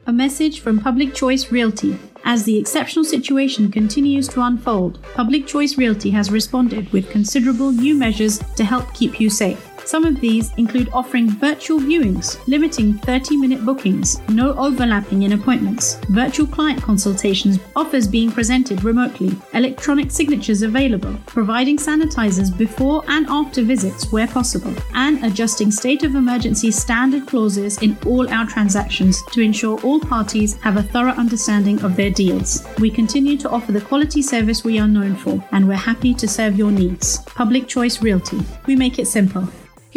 A 0.06 0.14
message 0.14 0.62
from 0.62 0.80
Public 0.80 1.14
Choice 1.14 1.52
Realty. 1.52 2.00
As 2.30 2.44
the 2.44 2.58
exceptional 2.58 3.06
situation 3.06 3.72
continues 3.72 4.28
to 4.28 4.42
unfold, 4.42 5.02
Public 5.16 5.48
Choice 5.48 5.78
Realty 5.78 6.10
has 6.10 6.30
responded 6.30 6.92
with 6.92 7.10
considerable 7.10 7.72
new 7.72 7.96
measures 7.96 8.40
to 8.58 8.66
help 8.66 8.94
keep 8.94 9.22
you 9.22 9.30
safe. 9.30 9.77
Some 9.88 10.04
of 10.04 10.20
these 10.20 10.52
include 10.58 10.90
offering 10.92 11.30
virtual 11.30 11.80
viewings, 11.80 12.46
limiting 12.46 12.96
30 12.96 13.38
minute 13.38 13.66
bookings, 13.66 14.20
no 14.28 14.54
overlapping 14.56 15.24
in 15.24 15.32
appointments, 15.32 15.96
virtual 16.10 16.46
client 16.46 16.82
consultations, 16.82 17.58
offers 17.74 18.06
being 18.06 18.30
presented 18.30 18.84
remotely, 18.84 19.32
electronic 19.54 20.12
signatures 20.12 20.62
available, 20.62 21.16
providing 21.26 21.78
sanitizers 21.78 22.56
before 22.58 23.02
and 23.08 23.28
after 23.28 23.64
visits 23.64 24.12
where 24.12 24.28
possible, 24.28 24.76
and 24.94 25.24
adjusting 25.24 25.72
state 25.72 26.04
of 26.04 26.16
emergency 26.16 26.70
standard 26.70 27.26
clauses 27.26 27.78
in 27.78 27.98
all 28.06 28.30
our 28.30 28.46
transactions 28.46 29.24
to 29.32 29.40
ensure 29.40 29.80
all 29.84 30.02
parties 30.02 30.56
have 30.58 30.76
a 30.76 30.84
thorough 30.84 31.14
understanding 31.14 31.82
of 31.82 31.96
their 31.96 32.12
deals. 32.12 32.68
We 32.80 32.92
continue 32.92 33.38
to 33.38 33.50
offer 33.50 33.72
the 33.72 33.80
quality 33.80 34.22
service 34.22 34.66
we 34.66 34.80
are 34.80 34.88
known 34.88 35.16
for, 35.16 35.42
and 35.54 35.66
we're 35.66 35.76
happy 35.76 36.14
to 36.16 36.28
serve 36.28 36.58
your 36.58 36.72
needs. 36.72 37.20
Public 37.20 37.70
Choice 37.70 38.02
Realty. 38.02 38.42
We 38.66 38.76
make 38.76 39.00
it 39.00 39.08
simple. 39.08 39.48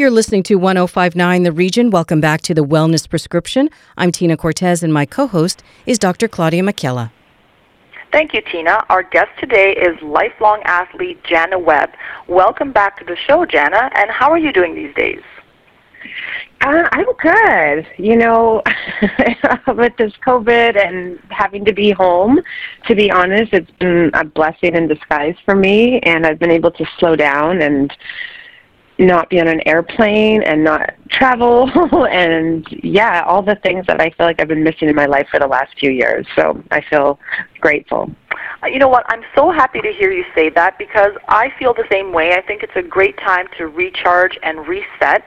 You're 0.00 0.10
listening 0.10 0.42
to 0.44 0.54
1059 0.54 1.42
The 1.42 1.52
Region. 1.52 1.90
Welcome 1.90 2.22
back 2.22 2.40
to 2.44 2.54
the 2.54 2.64
Wellness 2.64 3.06
Prescription. 3.06 3.68
I'm 3.98 4.10
Tina 4.10 4.34
Cortez, 4.34 4.82
and 4.82 4.94
my 4.94 5.04
co 5.04 5.26
host 5.26 5.62
is 5.84 5.98
Dr. 5.98 6.26
Claudia 6.26 6.62
Macella. 6.62 7.10
Thank 8.10 8.32
you, 8.32 8.40
Tina. 8.50 8.82
Our 8.88 9.02
guest 9.02 9.28
today 9.38 9.72
is 9.72 10.00
lifelong 10.00 10.62
athlete 10.64 11.22
Jana 11.24 11.58
Webb. 11.58 11.90
Welcome 12.28 12.72
back 12.72 12.98
to 13.00 13.04
the 13.04 13.14
show, 13.14 13.44
Jana. 13.44 13.90
And 13.94 14.10
how 14.10 14.30
are 14.30 14.38
you 14.38 14.54
doing 14.54 14.74
these 14.74 14.94
days? 14.94 15.20
Uh, 16.62 16.88
I'm 16.92 17.12
good. 17.16 17.86
You 17.98 18.16
know, 18.16 18.62
with 19.66 19.94
this 19.98 20.14
COVID 20.26 20.82
and 20.82 21.18
having 21.28 21.66
to 21.66 21.74
be 21.74 21.90
home, 21.90 22.40
to 22.86 22.94
be 22.94 23.10
honest, 23.10 23.52
it's 23.52 23.70
been 23.72 24.10
a 24.14 24.24
blessing 24.24 24.76
in 24.76 24.88
disguise 24.88 25.36
for 25.44 25.54
me, 25.54 26.00
and 26.04 26.24
I've 26.24 26.38
been 26.38 26.50
able 26.50 26.70
to 26.70 26.86
slow 26.98 27.16
down 27.16 27.60
and 27.60 27.92
not 29.00 29.30
be 29.30 29.40
on 29.40 29.48
an 29.48 29.66
airplane 29.66 30.42
and 30.42 30.62
not 30.62 30.94
travel 31.10 31.70
and 32.10 32.66
yeah, 32.82 33.22
all 33.26 33.42
the 33.42 33.56
things 33.56 33.86
that 33.86 34.00
I 34.00 34.10
feel 34.10 34.26
like 34.26 34.40
I've 34.40 34.48
been 34.48 34.62
missing 34.62 34.88
in 34.88 34.94
my 34.94 35.06
life 35.06 35.26
for 35.30 35.40
the 35.40 35.46
last 35.46 35.72
few 35.78 35.90
years. 35.90 36.26
So 36.36 36.62
I 36.70 36.82
feel 36.82 37.18
grateful. 37.60 38.10
Uh, 38.62 38.66
you 38.66 38.78
know 38.78 38.88
what? 38.88 39.04
I'm 39.08 39.22
so 39.34 39.50
happy 39.50 39.80
to 39.80 39.92
hear 39.92 40.12
you 40.12 40.24
say 40.34 40.50
that 40.50 40.78
because 40.78 41.12
I 41.28 41.50
feel 41.58 41.72
the 41.72 41.86
same 41.90 42.12
way. 42.12 42.34
I 42.34 42.42
think 42.42 42.62
it's 42.62 42.76
a 42.76 42.82
great 42.82 43.16
time 43.18 43.46
to 43.56 43.66
recharge 43.66 44.38
and 44.42 44.68
reset. 44.68 45.24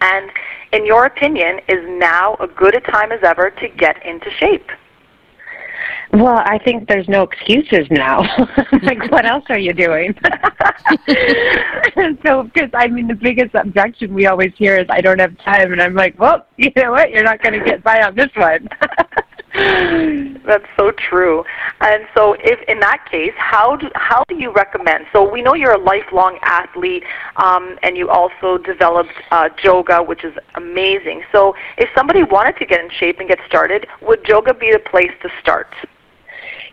And 0.00 0.30
in 0.72 0.86
your 0.86 1.06
opinion, 1.06 1.60
is 1.68 1.84
now 1.86 2.36
a 2.40 2.46
good 2.46 2.76
a 2.76 2.80
time 2.80 3.10
as 3.10 3.20
ever 3.22 3.50
to 3.50 3.68
get 3.68 4.04
into 4.06 4.30
shape? 4.38 4.70
Well, 6.12 6.38
I 6.38 6.58
think 6.64 6.88
there's 6.88 7.08
no 7.08 7.22
excuses 7.22 7.86
now. 7.90 8.20
like, 8.82 9.10
what 9.10 9.26
else 9.26 9.44
are 9.48 9.58
you 9.58 9.72
doing? 9.72 10.14
so, 12.24 12.44
because 12.44 12.70
I 12.74 12.88
mean, 12.88 13.08
the 13.08 13.18
biggest 13.20 13.54
objection 13.54 14.14
we 14.14 14.26
always 14.26 14.52
hear 14.56 14.76
is, 14.76 14.86
"I 14.90 15.00
don't 15.00 15.20
have 15.20 15.36
time," 15.38 15.72
and 15.72 15.82
I'm 15.82 15.94
like, 15.94 16.18
"Well, 16.18 16.46
you 16.56 16.70
know 16.76 16.92
what? 16.92 17.10
You're 17.10 17.24
not 17.24 17.42
going 17.42 17.58
to 17.58 17.64
get 17.64 17.82
by 17.82 18.02
on 18.02 18.14
this 18.14 18.30
one." 18.36 18.68
That's 19.54 20.66
so 20.76 20.90
true. 20.90 21.44
And 21.80 22.04
so, 22.16 22.36
if 22.40 22.60
in 22.68 22.80
that 22.80 23.08
case, 23.08 23.32
how 23.36 23.76
do 23.76 23.88
how 23.94 24.24
do 24.28 24.34
you 24.34 24.52
recommend? 24.52 25.06
So 25.12 25.30
we 25.30 25.42
know 25.42 25.54
you're 25.54 25.74
a 25.74 25.82
lifelong 25.82 26.38
athlete, 26.42 27.04
um, 27.36 27.76
and 27.84 27.96
you 27.96 28.10
also 28.10 28.58
developed 28.58 29.12
uh, 29.30 29.48
yoga, 29.62 30.02
which 30.02 30.24
is 30.24 30.34
amazing. 30.56 31.22
So, 31.30 31.54
if 31.78 31.88
somebody 31.96 32.24
wanted 32.24 32.56
to 32.58 32.66
get 32.66 32.80
in 32.80 32.90
shape 32.98 33.20
and 33.20 33.28
get 33.28 33.38
started, 33.46 33.86
would 34.02 34.26
yoga 34.26 34.54
be 34.54 34.72
the 34.72 34.80
place 34.80 35.12
to 35.22 35.28
start? 35.40 35.68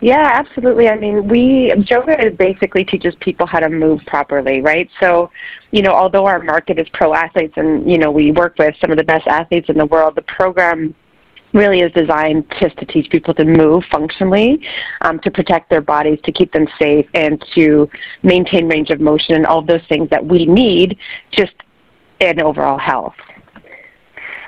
Yeah, 0.01 0.31
absolutely. 0.33 0.89
I 0.89 0.97
mean, 0.97 1.27
we 1.27 1.71
yoga 1.88 2.31
basically 2.31 2.83
teaches 2.83 3.13
people 3.19 3.45
how 3.45 3.59
to 3.59 3.69
move 3.69 4.01
properly, 4.07 4.59
right? 4.59 4.89
So, 5.00 5.29
you 5.69 5.83
know, 5.83 5.91
although 5.91 6.25
our 6.25 6.41
market 6.41 6.79
is 6.79 6.88
pro 6.93 7.13
athletes 7.13 7.53
and 7.57 7.89
you 7.89 8.00
know 8.00 8.09
we 8.09 8.31
work 8.31 8.55
with 8.57 8.73
some 8.81 8.89
of 8.89 8.97
the 8.97 9.03
best 9.03 9.27
athletes 9.27 9.69
in 9.69 9.77
the 9.77 9.85
world, 9.85 10.15
the 10.15 10.23
program 10.23 10.95
really 11.53 11.81
is 11.81 11.91
designed 11.93 12.46
just 12.60 12.77
to 12.77 12.86
teach 12.86 13.10
people 13.10 13.34
to 13.36 13.46
move 13.46 13.84
functionally, 13.91 14.62
um, 15.01 15.20
to 15.20 15.31
protect 15.31 15.70
their 15.70 15.81
bodies, 15.81 16.20
to 16.24 16.31
keep 16.31 16.51
them 16.53 16.67
safe, 16.79 17.05
and 17.13 17.43
to 17.55 17.89
maintain 18.24 18.67
range 18.67 18.89
of 18.89 19.00
motion 19.00 19.36
and 19.36 19.46
all 19.46 19.62
those 19.62 19.86
things 19.89 20.10
that 20.10 20.25
we 20.25 20.46
need 20.46 20.98
just 21.31 21.53
in 22.20 22.41
overall 22.41 22.77
health. 22.77 23.15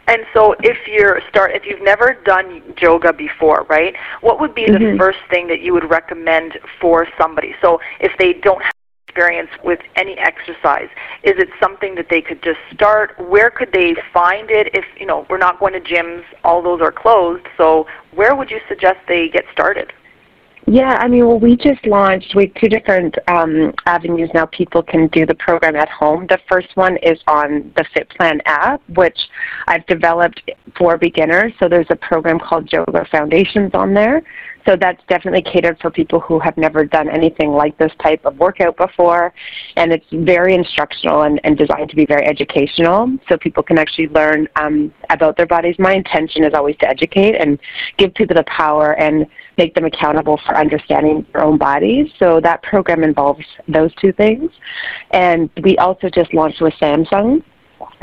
And 0.07 0.19
so, 0.33 0.53
if 0.60 0.77
you're 0.86 1.22
start, 1.29 1.51
if 1.53 1.65
you've 1.65 1.81
never 1.81 2.17
done 2.25 2.62
yoga 2.81 3.13
before, 3.13 3.65
right? 3.69 3.95
What 4.19 4.39
would 4.41 4.53
be 4.53 4.65
mm-hmm. 4.65 4.83
the 4.83 4.98
first 4.98 5.19
thing 5.29 5.48
that 5.48 5.62
you 5.62 5.74
would 5.74 5.89
recommend 5.89 6.60
for 6.81 7.07
somebody? 7.17 7.55
So, 7.62 7.79
if 8.01 8.12
they 8.19 8.33
don't 8.33 8.62
have 8.62 8.74
experience 9.13 9.50
with 9.63 9.79
any 9.96 10.17
exercise, 10.17 10.89
is 11.24 11.34
it 11.38 11.50
something 11.62 11.96
that 11.96 12.08
they 12.10 12.22
could 12.22 12.41
just 12.43 12.60
start? 12.74 13.13
Where 13.20 13.51
could 13.51 13.72
they 13.72 13.96
find 14.12 14.50
it? 14.50 14.70
If 14.74 14.86
you 15.00 15.05
know, 15.05 15.25
we're 15.29 15.38
not 15.38 15.60
going 15.60 15.74
to 15.74 15.79
gyms; 15.79 16.24
all 16.43 16.62
those 16.62 16.82
are 16.82 16.91
closed. 16.91 17.46
So, 17.58 17.86
where 18.15 18.36
would 18.36 18.50
you 18.50 18.60
suggest 18.67 18.98
they 19.08 19.29
get 19.29 19.46
started? 19.51 19.93
Yeah, 20.65 20.96
I 20.98 21.10
mean, 21.10 21.27
well, 21.27 21.39
we 21.39 21.58
just 21.58 21.86
launched. 21.86 22.36
We 22.36 22.46
have 22.46 22.53
two 22.55 22.70
different 22.70 23.15
um, 23.27 23.74
avenues 23.86 24.29
now. 24.34 24.46
People 24.46 24.82
can 24.82 25.08
do 25.08 25.25
the 25.25 25.36
program 25.36 25.75
at 25.75 25.89
home. 25.89 26.25
The 26.27 26.39
first 26.50 26.70
one 26.75 26.96
is 27.03 27.20
on 27.27 27.74
the 27.75 27.84
FitPlan 27.93 28.39
app, 28.46 28.82
which 28.96 29.17
I've 29.67 29.86
developed 29.88 30.41
for 30.77 30.98
beginners. 30.98 31.51
So 31.60 31.67
there's 31.67 31.88
a 31.89 31.98
program 31.98 32.39
called 32.39 32.72
Yoga 32.72 33.05
Foundations 33.12 33.72
on 33.74 33.93
there. 33.93 34.22
So 34.65 34.77
that's 34.79 35.01
definitely 35.08 35.41
catered 35.41 35.77
for 35.82 35.91
people 35.91 36.20
who 36.20 36.39
have 36.39 36.55
never 36.58 36.86
done 36.86 37.10
anything 37.10 37.51
like 37.51 37.77
this 37.77 37.91
type 38.01 38.25
of 38.25 38.38
workout 38.38 38.77
before. 38.77 39.34
And 39.75 39.91
it's 39.91 40.05
very 40.12 40.55
instructional 40.55 41.24
and, 41.24 41.39
and 41.43 41.58
designed 41.58 41.89
to 41.89 41.96
be 41.96 42.05
very 42.05 42.25
educational 42.25 43.17
so 43.27 43.38
people 43.38 43.63
can 43.63 43.77
actually 43.77 44.08
learn 44.08 44.48
um, 44.55 44.93
about 45.10 45.38
their 45.38 45.48
bodies. 45.48 45.75
My 45.79 45.93
intention 45.93 46.43
is 46.43 46.53
always 46.53 46.77
to 46.77 46.88
educate 46.88 47.36
and 47.36 47.60
give 47.98 48.13
people 48.13 48.36
the 48.36 48.46
power 48.46 48.93
and 49.00 49.25
make 49.58 49.75
them 49.75 49.86
accountable 49.86 50.39
for 50.46 50.55
understanding 50.55 51.25
their 51.34 51.43
own 51.43 51.58
bodies. 51.58 52.10
So 52.17 52.39
that 52.41 52.63
program 52.63 53.03
involves 53.03 53.46
those 53.67 53.93
two 53.96 54.13
things. 54.13 54.50
And 55.12 55.50
we 55.62 55.77
also 55.77 56.10
just 56.10 56.34
launched 56.34 56.62
with 56.62 56.74
Samsung. 56.75 57.43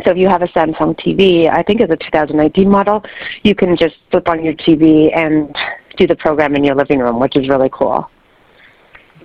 So 0.04 0.12
if 0.12 0.16
you 0.16 0.28
have 0.28 0.42
a 0.42 0.48
Samsung 0.48 0.98
TV, 0.98 1.50
I 1.50 1.62
think 1.62 1.80
it's 1.80 1.92
a 1.92 1.96
2019 1.96 2.68
model, 2.68 3.02
you 3.42 3.54
can 3.54 3.76
just 3.76 3.96
flip 4.10 4.28
on 4.28 4.44
your 4.44 4.54
TV 4.54 5.16
and 5.16 5.54
do 6.00 6.06
the 6.06 6.16
program 6.16 6.56
in 6.56 6.64
your 6.64 6.74
living 6.74 6.98
room, 6.98 7.20
which 7.20 7.36
is 7.36 7.48
really 7.48 7.70
cool. 7.72 8.10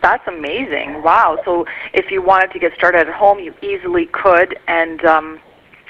That's 0.01 0.27
amazing. 0.27 1.01
Wow. 1.01 1.39
So 1.45 1.65
if 1.93 2.11
you 2.11 2.21
wanted 2.21 2.51
to 2.51 2.59
get 2.59 2.73
started 2.75 3.07
at 3.07 3.13
home, 3.13 3.39
you 3.39 3.53
easily 3.63 4.07
could, 4.07 4.59
and 4.67 5.03
um, 5.05 5.39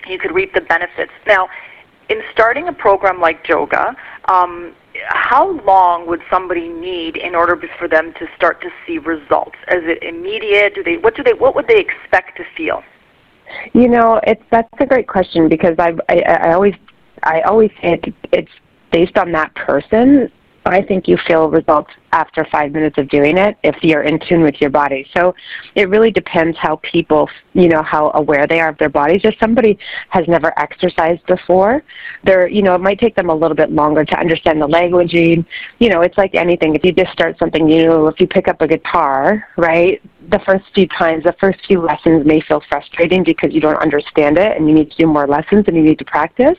you 0.07 0.19
could 0.19 0.33
reap 0.33 0.53
the 0.53 0.61
benefits. 0.61 1.11
Now, 1.25 1.49
in 2.07 2.21
starting 2.31 2.67
a 2.67 2.73
program 2.73 3.19
like 3.19 3.47
yoga, 3.47 3.95
um, 4.25 4.75
how 5.07 5.59
long 5.61 6.07
would 6.07 6.21
somebody 6.29 6.69
need 6.69 7.17
in 7.17 7.33
order 7.33 7.59
for 7.79 7.87
them 7.87 8.13
to 8.19 8.27
start 8.37 8.61
to 8.61 8.69
see 8.85 8.99
results? 8.99 9.55
Is 9.71 9.83
it 9.85 10.03
immediate? 10.03 10.75
Do 10.75 10.83
they 10.83 10.97
what 10.97 11.15
do 11.15 11.23
they 11.23 11.33
what 11.33 11.55
would 11.55 11.67
they 11.67 11.79
expect 11.79 12.37
to 12.37 12.43
feel? 12.55 12.83
You 13.73 13.87
know, 13.87 14.21
it's 14.27 14.43
that's 14.51 14.69
a 14.79 14.85
great 14.85 15.07
question 15.07 15.49
because 15.49 15.75
I 15.79 15.93
I, 16.07 16.19
I 16.21 16.53
always 16.53 16.75
I 17.23 17.41
always 17.41 17.71
say 17.81 17.93
it, 17.93 18.13
it's 18.31 18.51
based 18.91 19.17
on 19.17 19.31
that 19.31 19.53
person 19.55 20.31
I 20.71 20.81
think 20.81 21.07
you 21.07 21.17
feel 21.27 21.49
results 21.49 21.91
after 22.11 22.45
five 22.51 22.71
minutes 22.71 22.97
of 22.97 23.09
doing 23.09 23.37
it 23.37 23.57
if 23.63 23.75
you're 23.83 24.03
in 24.03 24.19
tune 24.27 24.41
with 24.41 24.55
your 24.59 24.69
body. 24.69 25.05
So 25.15 25.35
it 25.75 25.89
really 25.89 26.11
depends 26.11 26.57
how 26.57 26.77
people, 26.77 27.29
you 27.53 27.67
know, 27.67 27.83
how 27.83 28.11
aware 28.15 28.47
they 28.47 28.59
are 28.59 28.69
of 28.69 28.77
their 28.77 28.89
bodies. 28.89 29.21
If 29.23 29.35
somebody 29.39 29.77
has 30.09 30.25
never 30.27 30.57
exercised 30.59 31.25
before, 31.27 31.83
they're, 32.23 32.47
you 32.47 32.63
know, 32.63 32.73
it 32.73 32.81
might 32.81 32.99
take 32.99 33.15
them 33.15 33.29
a 33.29 33.35
little 33.35 33.55
bit 33.55 33.71
longer 33.71 34.05
to 34.05 34.19
understand 34.19 34.61
the 34.61 34.67
languaging. 34.67 35.45
You 35.79 35.89
know, 35.89 36.01
it's 36.01 36.17
like 36.17 36.33
anything. 36.35 36.75
If 36.75 36.83
you 36.83 36.93
just 36.93 37.11
start 37.11 37.37
something 37.37 37.65
new, 37.65 38.07
if 38.07 38.19
you 38.19 38.27
pick 38.27 38.47
up 38.47 38.61
a 38.61 38.67
guitar, 38.67 39.47
right, 39.57 40.01
the 40.29 40.39
first 40.45 40.65
few 40.73 40.87
times, 40.87 41.23
the 41.23 41.35
first 41.39 41.59
few 41.65 41.81
lessons 41.81 42.25
may 42.25 42.41
feel 42.41 42.61
frustrating 42.69 43.23
because 43.23 43.53
you 43.53 43.61
don't 43.61 43.77
understand 43.77 44.37
it 44.37 44.57
and 44.57 44.67
you 44.67 44.73
need 44.73 44.91
to 44.91 44.97
do 44.97 45.07
more 45.07 45.27
lessons 45.27 45.65
and 45.67 45.75
you 45.75 45.83
need 45.83 45.99
to 45.99 46.05
practice. 46.05 46.57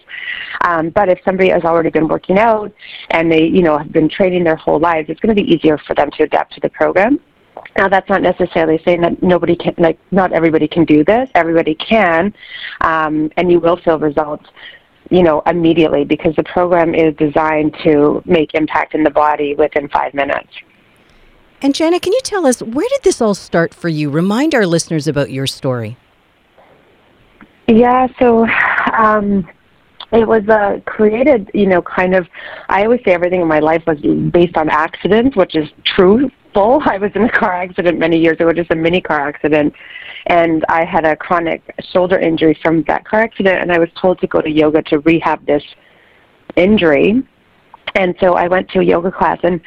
Um, 0.62 0.90
but 0.90 1.08
if 1.08 1.18
somebody 1.24 1.50
has 1.50 1.64
already 1.64 1.90
been 1.90 2.08
working 2.08 2.38
out 2.38 2.72
and 3.10 3.30
they, 3.30 3.44
you 3.44 3.62
know, 3.62 3.78
have 3.78 3.92
been 3.92 4.08
training 4.08 4.44
their 4.44 4.56
whole 4.56 4.78
lives, 4.78 5.08
it's 5.10 5.20
going 5.20 5.34
to 5.34 5.42
be 5.42 5.48
easier 5.48 5.78
for 5.78 5.94
them 5.94 6.10
to 6.12 6.24
adapt 6.24 6.54
to 6.54 6.60
the 6.60 6.68
program. 6.70 7.18
Now, 7.78 7.88
that's 7.88 8.08
not 8.08 8.22
necessarily 8.22 8.80
saying 8.84 9.00
that 9.02 9.22
nobody 9.22 9.56
can, 9.56 9.74
like, 9.78 9.98
not 10.10 10.32
everybody 10.32 10.68
can 10.68 10.84
do 10.84 11.04
this. 11.04 11.28
Everybody 11.34 11.74
can, 11.74 12.32
um, 12.82 13.30
and 13.36 13.50
you 13.50 13.60
will 13.60 13.76
feel 13.76 13.98
results, 13.98 14.46
you 15.10 15.22
know, 15.22 15.42
immediately 15.46 16.04
because 16.04 16.34
the 16.36 16.44
program 16.44 16.94
is 16.94 17.14
designed 17.16 17.76
to 17.84 18.22
make 18.24 18.54
impact 18.54 18.94
in 18.94 19.02
the 19.02 19.10
body 19.10 19.54
within 19.54 19.88
five 19.88 20.14
minutes. 20.14 20.48
And 21.62 21.74
Janet, 21.74 22.02
can 22.02 22.12
you 22.12 22.20
tell 22.22 22.46
us 22.46 22.62
where 22.62 22.88
did 22.88 23.02
this 23.02 23.20
all 23.20 23.34
start 23.34 23.72
for 23.72 23.88
you? 23.88 24.10
Remind 24.10 24.54
our 24.54 24.66
listeners 24.66 25.08
about 25.08 25.30
your 25.30 25.46
story. 25.46 25.96
Yeah, 27.66 28.06
so 28.18 28.46
um, 28.92 29.48
it 30.12 30.28
was 30.28 30.46
uh, 30.48 30.80
created, 30.86 31.50
you 31.52 31.66
know, 31.66 31.82
kind 31.82 32.14
of. 32.14 32.28
I 32.68 32.84
always 32.84 33.00
say 33.04 33.12
everything 33.12 33.40
in 33.40 33.48
my 33.48 33.58
life 33.58 33.82
was 33.86 33.98
based 34.30 34.56
on 34.56 34.68
accidents, 34.68 35.36
which 35.36 35.56
is 35.56 35.68
truthful. 35.84 36.82
I 36.86 36.98
was 36.98 37.10
in 37.14 37.24
a 37.24 37.32
car 37.32 37.52
accident 37.52 37.98
many 37.98 38.18
years 38.18 38.34
ago, 38.34 38.52
just 38.52 38.70
a 38.70 38.76
mini 38.76 39.00
car 39.00 39.28
accident, 39.28 39.74
and 40.26 40.64
I 40.68 40.84
had 40.84 41.04
a 41.04 41.16
chronic 41.16 41.62
shoulder 41.92 42.18
injury 42.18 42.56
from 42.62 42.82
that 42.84 43.04
car 43.04 43.20
accident, 43.20 43.60
and 43.60 43.72
I 43.72 43.78
was 43.78 43.88
told 44.00 44.20
to 44.20 44.26
go 44.26 44.40
to 44.40 44.50
yoga 44.50 44.82
to 44.82 45.00
rehab 45.00 45.44
this 45.46 45.64
injury. 46.54 47.22
And 47.96 48.14
so 48.20 48.34
I 48.34 48.46
went 48.46 48.68
to 48.70 48.80
a 48.80 48.84
yoga 48.84 49.10
class, 49.10 49.38
and 49.42 49.60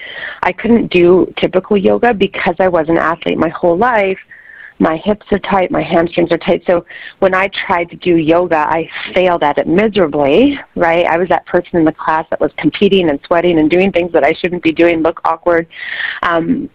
I 0.43 0.51
couldn't 0.53 0.91
do 0.91 1.31
typical 1.38 1.75
yoga 1.75 2.13
because 2.13 2.55
I 2.59 2.67
was 2.67 2.88
an 2.88 2.98
athlete 2.98 3.38
my 3.38 3.50
whole 3.50 3.77
life 3.77 4.19
my 4.79 4.95
hips 4.98 5.25
are 5.31 5.39
tight, 5.39 5.71
my 5.71 5.83
hamstrings 5.83 6.31
are 6.31 6.38
tight. 6.38 6.63
So 6.65 6.86
when 7.19 7.36
I 7.36 7.50
tried 7.50 7.89
to 7.89 7.98
do 7.98 8.15
yoga, 8.15 8.57
I 8.57 8.89
failed 9.13 9.43
at 9.43 9.57
it 9.57 9.67
miserably, 9.67 10.57
right? 10.75 11.05
I 11.05 11.17
was 11.17 11.27
that 11.29 11.45
person 11.45 11.77
in 11.77 11.86
the 11.86 11.91
class 11.91 12.25
that 12.29 12.39
was 12.39 12.51
competing 12.57 13.09
and 13.09 13.19
sweating 13.27 13.59
and 13.59 13.69
doing 13.69 13.91
things 13.91 14.12
that 14.13 14.24
I 14.24 14.33
shouldn't 14.33 14.63
be 14.63 14.71
doing, 14.71 15.01
look 15.01 15.19
awkward. 15.25 15.67
Um, 16.24 16.69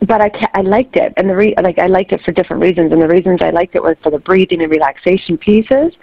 but 0.00 0.20
I, 0.20 0.30
I 0.54 0.60
liked 0.60 0.96
it, 0.96 1.14
and 1.16 1.30
the 1.30 1.34
re- 1.34 1.54
like 1.62 1.78
I 1.78 1.86
liked 1.86 2.12
it 2.12 2.20
for 2.22 2.30
different 2.30 2.60
reasons, 2.60 2.92
and 2.92 3.00
the 3.00 3.08
reasons 3.08 3.40
I 3.40 3.50
liked 3.50 3.74
it 3.74 3.82
was 3.82 3.96
for 4.02 4.10
the 4.10 4.18
breathing 4.18 4.60
and 4.60 4.70
relaxation 4.70 5.38
pieces. 5.38 5.94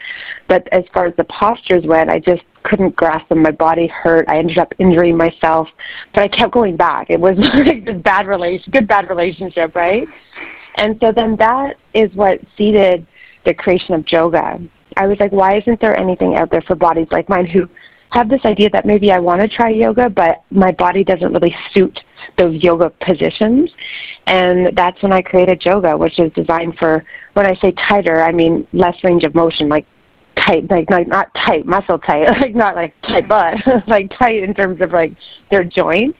But 0.47 0.67
as 0.71 0.83
far 0.93 1.05
as 1.05 1.15
the 1.15 1.25
postures 1.25 1.85
went, 1.85 2.09
I 2.09 2.19
just 2.19 2.41
couldn't 2.63 2.95
grasp 2.95 3.29
them. 3.29 3.41
My 3.41 3.51
body 3.51 3.87
hurt. 3.87 4.27
I 4.27 4.37
ended 4.37 4.57
up 4.57 4.73
injuring 4.79 5.17
myself, 5.17 5.67
but 6.13 6.23
I 6.23 6.27
kept 6.27 6.53
going 6.53 6.75
back. 6.77 7.09
It 7.09 7.19
was 7.19 7.37
like 7.53 7.85
this 7.85 8.01
bad 8.01 8.27
relation, 8.27 8.71
good 8.71 8.87
bad 8.87 9.09
relationship, 9.09 9.75
right? 9.75 10.07
And 10.75 10.97
so 11.01 11.11
then 11.11 11.35
that 11.37 11.77
is 11.93 12.13
what 12.15 12.39
seeded 12.57 13.05
the 13.45 13.53
creation 13.53 13.93
of 13.93 14.09
yoga. 14.11 14.59
I 14.97 15.07
was 15.07 15.19
like, 15.19 15.31
why 15.31 15.57
isn't 15.57 15.81
there 15.81 15.97
anything 15.97 16.35
out 16.35 16.51
there 16.51 16.61
for 16.61 16.75
bodies 16.75 17.07
like 17.11 17.29
mine 17.29 17.45
who 17.45 17.67
have 18.13 18.29
this 18.29 18.41
idea 18.45 18.69
that 18.69 18.85
maybe 18.85 19.11
I 19.11 19.17
want 19.17 19.41
to 19.41 19.47
try 19.47 19.69
yoga, 19.69 20.07
but 20.07 20.43
my 20.51 20.71
body 20.71 21.03
doesn't 21.03 21.33
really 21.33 21.55
suit 21.73 21.99
those 22.37 22.61
yoga 22.61 22.91
positions. 23.01 23.71
And 24.27 24.77
that's 24.77 25.01
when 25.01 25.11
I 25.11 25.21
created 25.23 25.65
yoga, 25.65 25.97
which 25.97 26.19
is 26.19 26.31
designed 26.33 26.77
for, 26.77 27.03
when 27.33 27.47
I 27.47 27.55
say 27.59 27.71
tighter, 27.71 28.21
I 28.21 28.31
mean 28.31 28.67
less 28.71 28.95
range 29.03 29.23
of 29.23 29.33
motion, 29.33 29.67
like 29.67 29.87
tight, 30.35 30.69
like, 30.69 30.89
like 30.89 31.07
not 31.07 31.33
tight, 31.35 31.65
muscle 31.65 31.99
tight, 31.99 32.25
like 32.41 32.55
not 32.55 32.75
like 32.75 32.93
tight 33.03 33.27
butt, 33.27 33.55
like 33.87 34.11
tight 34.17 34.43
in 34.43 34.53
terms 34.53 34.81
of 34.81 34.91
like 34.91 35.15
their 35.51 35.63
joints 35.63 36.17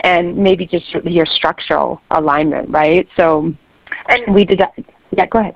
and 0.00 0.36
maybe 0.36 0.66
just 0.66 0.92
your 1.04 1.26
structural 1.26 2.00
alignment, 2.10 2.68
right? 2.70 3.08
So 3.16 3.54
and 4.08 4.34
we 4.34 4.44
did 4.44 4.58
that. 4.58 4.72
Yeah, 5.16 5.26
go 5.26 5.40
ahead. 5.40 5.54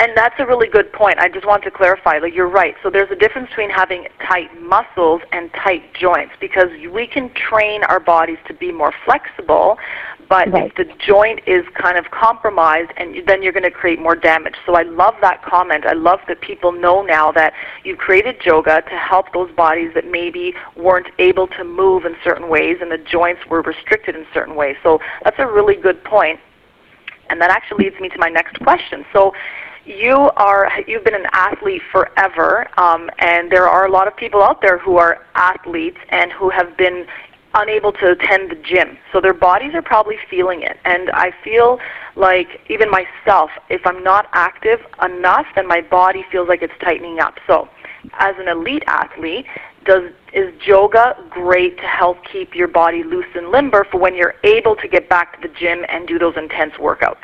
And 0.00 0.12
that's 0.16 0.34
a 0.38 0.46
really 0.46 0.68
good 0.68 0.92
point. 0.92 1.18
I 1.18 1.28
just 1.28 1.46
want 1.46 1.62
to 1.64 1.70
clarify. 1.70 2.18
Like 2.18 2.34
you're 2.34 2.48
right. 2.48 2.74
So 2.82 2.90
there's 2.90 3.10
a 3.10 3.16
difference 3.16 3.48
between 3.50 3.70
having 3.70 4.06
tight 4.26 4.48
muscles 4.60 5.22
and 5.32 5.50
tight 5.52 5.94
joints 5.94 6.32
because 6.40 6.68
we 6.92 7.06
can 7.06 7.30
train 7.34 7.84
our 7.84 8.00
bodies 8.00 8.38
to 8.48 8.54
be 8.54 8.72
more 8.72 8.92
flexible, 9.04 9.78
but 10.28 10.50
right. 10.50 10.66
if 10.70 10.74
the 10.76 10.92
joint 11.04 11.40
is 11.46 11.64
kind 11.74 11.96
of 11.96 12.10
compromised, 12.10 12.90
and 12.96 13.16
then 13.26 13.42
you're 13.42 13.52
going 13.52 13.62
to 13.62 13.70
create 13.70 14.00
more 14.00 14.16
damage. 14.16 14.54
So 14.64 14.74
I 14.74 14.82
love 14.82 15.14
that 15.20 15.42
comment. 15.42 15.84
I 15.86 15.92
love 15.92 16.20
that 16.28 16.40
people 16.40 16.72
know 16.72 17.02
now 17.02 17.32
that 17.32 17.52
you've 17.84 17.98
created 17.98 18.36
yoga 18.44 18.82
to 18.82 18.96
help 18.96 19.32
those 19.32 19.50
bodies 19.52 19.92
that 19.94 20.10
maybe 20.10 20.54
weren't 20.76 21.08
able 21.18 21.46
to 21.48 21.64
move 21.64 22.04
in 22.04 22.16
certain 22.24 22.48
ways, 22.48 22.78
and 22.80 22.90
the 22.90 22.98
joints 22.98 23.42
were 23.48 23.62
restricted 23.62 24.16
in 24.16 24.26
certain 24.32 24.54
ways. 24.54 24.76
So 24.82 24.98
that's 25.24 25.36
a 25.38 25.46
really 25.46 25.76
good 25.76 26.02
point. 26.04 26.40
And 27.28 27.40
that 27.40 27.50
actually 27.50 27.84
leads 27.84 28.00
me 28.00 28.08
to 28.10 28.18
my 28.18 28.28
next 28.28 28.58
question. 28.60 29.04
So 29.12 29.32
you 29.86 30.30
are 30.36 30.68
you've 30.86 31.04
been 31.04 31.14
an 31.14 31.26
athlete 31.32 31.82
forever, 31.92 32.66
um, 32.78 33.08
and 33.18 33.50
there 33.50 33.68
are 33.68 33.86
a 33.86 33.90
lot 33.90 34.08
of 34.08 34.16
people 34.16 34.42
out 34.42 34.60
there 34.60 34.78
who 34.78 34.96
are 34.96 35.24
athletes 35.34 35.98
and 36.10 36.32
who 36.32 36.50
have 36.50 36.76
been 36.76 37.06
unable 37.56 37.92
to 37.92 38.12
attend 38.12 38.50
the 38.50 38.56
gym. 38.56 38.98
So 39.12 39.20
their 39.20 39.34
bodies 39.34 39.72
are 39.74 39.82
probably 39.82 40.16
feeling 40.30 40.62
it. 40.62 40.78
And 40.84 41.10
I 41.10 41.32
feel 41.42 41.78
like 42.14 42.60
even 42.70 42.90
myself, 42.90 43.50
if 43.68 43.86
I'm 43.86 44.02
not 44.04 44.28
active 44.32 44.80
enough, 45.02 45.46
then 45.54 45.66
my 45.66 45.80
body 45.80 46.24
feels 46.30 46.48
like 46.48 46.62
it's 46.62 46.74
tightening 46.82 47.18
up. 47.18 47.34
So 47.46 47.68
as 48.18 48.34
an 48.38 48.48
elite 48.48 48.84
athlete, 48.86 49.46
does 49.84 50.10
is 50.32 50.52
yoga 50.66 51.16
great 51.30 51.78
to 51.78 51.86
help 51.86 52.18
keep 52.30 52.54
your 52.54 52.68
body 52.68 53.02
loose 53.02 53.26
and 53.34 53.50
limber 53.50 53.86
for 53.90 53.98
when 53.98 54.14
you're 54.14 54.34
able 54.44 54.76
to 54.76 54.88
get 54.88 55.08
back 55.08 55.40
to 55.40 55.48
the 55.48 55.54
gym 55.54 55.84
and 55.88 56.06
do 56.06 56.18
those 56.18 56.34
intense 56.36 56.74
workouts? 56.74 57.16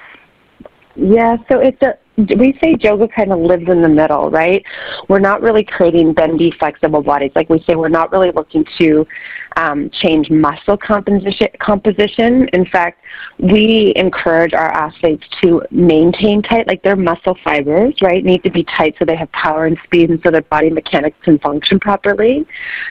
Yeah, 0.94 1.36
so 1.50 1.58
it's 1.58 1.80
a 1.82 1.98
we 2.16 2.58
say 2.62 2.76
yoga 2.80 3.08
kind 3.08 3.32
of 3.32 3.38
lives 3.38 3.68
in 3.68 3.80
the 3.80 3.88
middle, 3.88 4.30
right? 4.30 4.62
We're 5.08 5.18
not 5.18 5.40
really 5.40 5.64
creating 5.64 6.12
bendy, 6.12 6.52
flexible 6.58 7.02
bodies. 7.02 7.32
Like 7.34 7.48
we 7.48 7.62
say, 7.66 7.74
we're 7.74 7.88
not 7.88 8.12
really 8.12 8.30
looking 8.30 8.66
to 8.78 9.06
um, 9.56 9.90
change 9.90 10.30
muscle 10.30 10.76
composition. 10.76 11.48
Composition. 11.60 12.48
In 12.52 12.66
fact, 12.66 13.02
we 13.38 13.92
encourage 13.96 14.52
our 14.52 14.72
athletes 14.72 15.24
to 15.42 15.62
maintain 15.70 16.42
tight, 16.42 16.66
like 16.66 16.82
their 16.82 16.96
muscle 16.96 17.36
fibers, 17.44 17.94
right, 18.02 18.24
need 18.24 18.42
to 18.44 18.50
be 18.50 18.64
tight 18.64 18.94
so 18.98 19.04
they 19.04 19.16
have 19.16 19.30
power 19.32 19.66
and 19.66 19.76
speed, 19.84 20.10
and 20.10 20.20
so 20.24 20.30
their 20.30 20.42
body 20.42 20.70
mechanics 20.70 21.16
can 21.22 21.38
function 21.38 21.78
properly. 21.80 22.46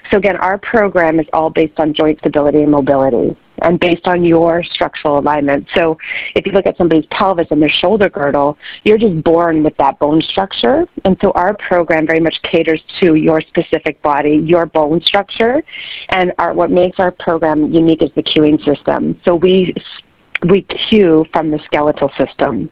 So 0.10 0.18
again, 0.18 0.38
our 0.38 0.58
program 0.58 1.20
is 1.20 1.28
all 1.34 1.50
based 1.50 1.80
on 1.80 1.94
joint 1.94 2.20
stability 2.20 2.62
and 2.62 2.72
mobility 2.72 3.38
and 3.62 3.80
based 3.80 4.08
on 4.08 4.24
your 4.24 4.64
structural 4.64 5.20
alignment. 5.20 5.68
So 5.76 5.98
if 6.36 6.46
you 6.46 6.52
look 6.52 6.66
at 6.66 6.78
somebody's 6.78 7.06
pelvis 7.12 7.48
and 7.52 7.62
their 7.62 7.70
shoulder 7.70 8.10
girdle, 8.10 8.58
you're 8.84 8.98
just 8.98 9.24
born 9.24 9.64
with 9.64 9.76
that 9.78 10.00
bone 10.00 10.22
structure. 10.22 10.86
And 11.06 11.18
so 11.22 11.32
our 11.32 11.56
program 11.58 12.08
very 12.08 12.20
much 12.20 12.36
caters 12.44 12.82
to 13.02 13.16
your 13.16 13.42
specific 13.42 14.02
body, 14.02 14.42
your 14.44 14.66
bone 14.66 15.02
structure. 15.02 15.64
And 16.10 16.34
our, 16.38 16.54
what 16.54 16.72
makes 16.72 17.00
our 17.00 17.12
program 17.12 17.74
unique 17.74 18.02
is 18.02 18.10
the 18.16 18.24
cueing 18.24 18.64
system. 18.66 19.20
So 19.26 19.36
we 19.36 19.74
we 20.50 20.64
cue 20.90 21.24
from 21.32 21.52
the 21.52 21.60
skeletal 21.66 22.10
system. 22.18 22.70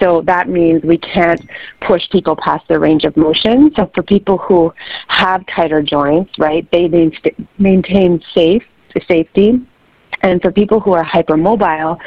So 0.00 0.22
that 0.22 0.48
means 0.48 0.82
we 0.82 0.98
can't 0.98 1.40
push 1.86 2.02
people 2.10 2.36
past 2.36 2.66
their 2.68 2.80
range 2.80 3.04
of 3.04 3.16
motion. 3.16 3.70
So 3.76 3.88
for 3.94 4.02
people 4.02 4.38
who 4.38 4.72
have 5.06 5.44
tighter 5.46 5.80
joints, 5.80 6.32
right, 6.38 6.68
they 6.72 6.88
maintain 7.58 8.20
safe 8.34 8.64
safety 9.08 9.60
and 10.24 10.40
for 10.40 10.50
people 10.50 10.80
who 10.80 10.92
are 10.92 11.04
hypermobile, 11.04 11.98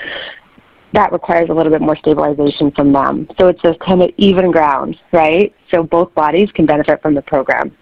that 0.93 1.11
requires 1.11 1.49
a 1.49 1.53
little 1.53 1.71
bit 1.71 1.81
more 1.81 1.95
stabilization 1.95 2.71
from 2.71 2.91
them. 2.91 3.27
So 3.39 3.47
it's 3.47 3.63
a 3.63 3.75
kind 3.75 4.01
of 4.01 4.09
even 4.17 4.51
ground, 4.51 4.99
right? 5.13 5.53
So 5.69 5.83
both 5.83 6.13
bodies 6.15 6.51
can 6.51 6.65
benefit 6.65 7.01
from 7.01 7.13
the 7.13 7.21
program. 7.21 7.75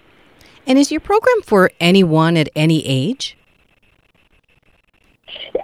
And 0.67 0.77
is 0.77 0.91
your 0.91 0.99
program 0.99 1.41
for 1.43 1.71
anyone 1.79 2.35
at 2.35 2.49
any 2.55 2.85
age? 2.85 3.37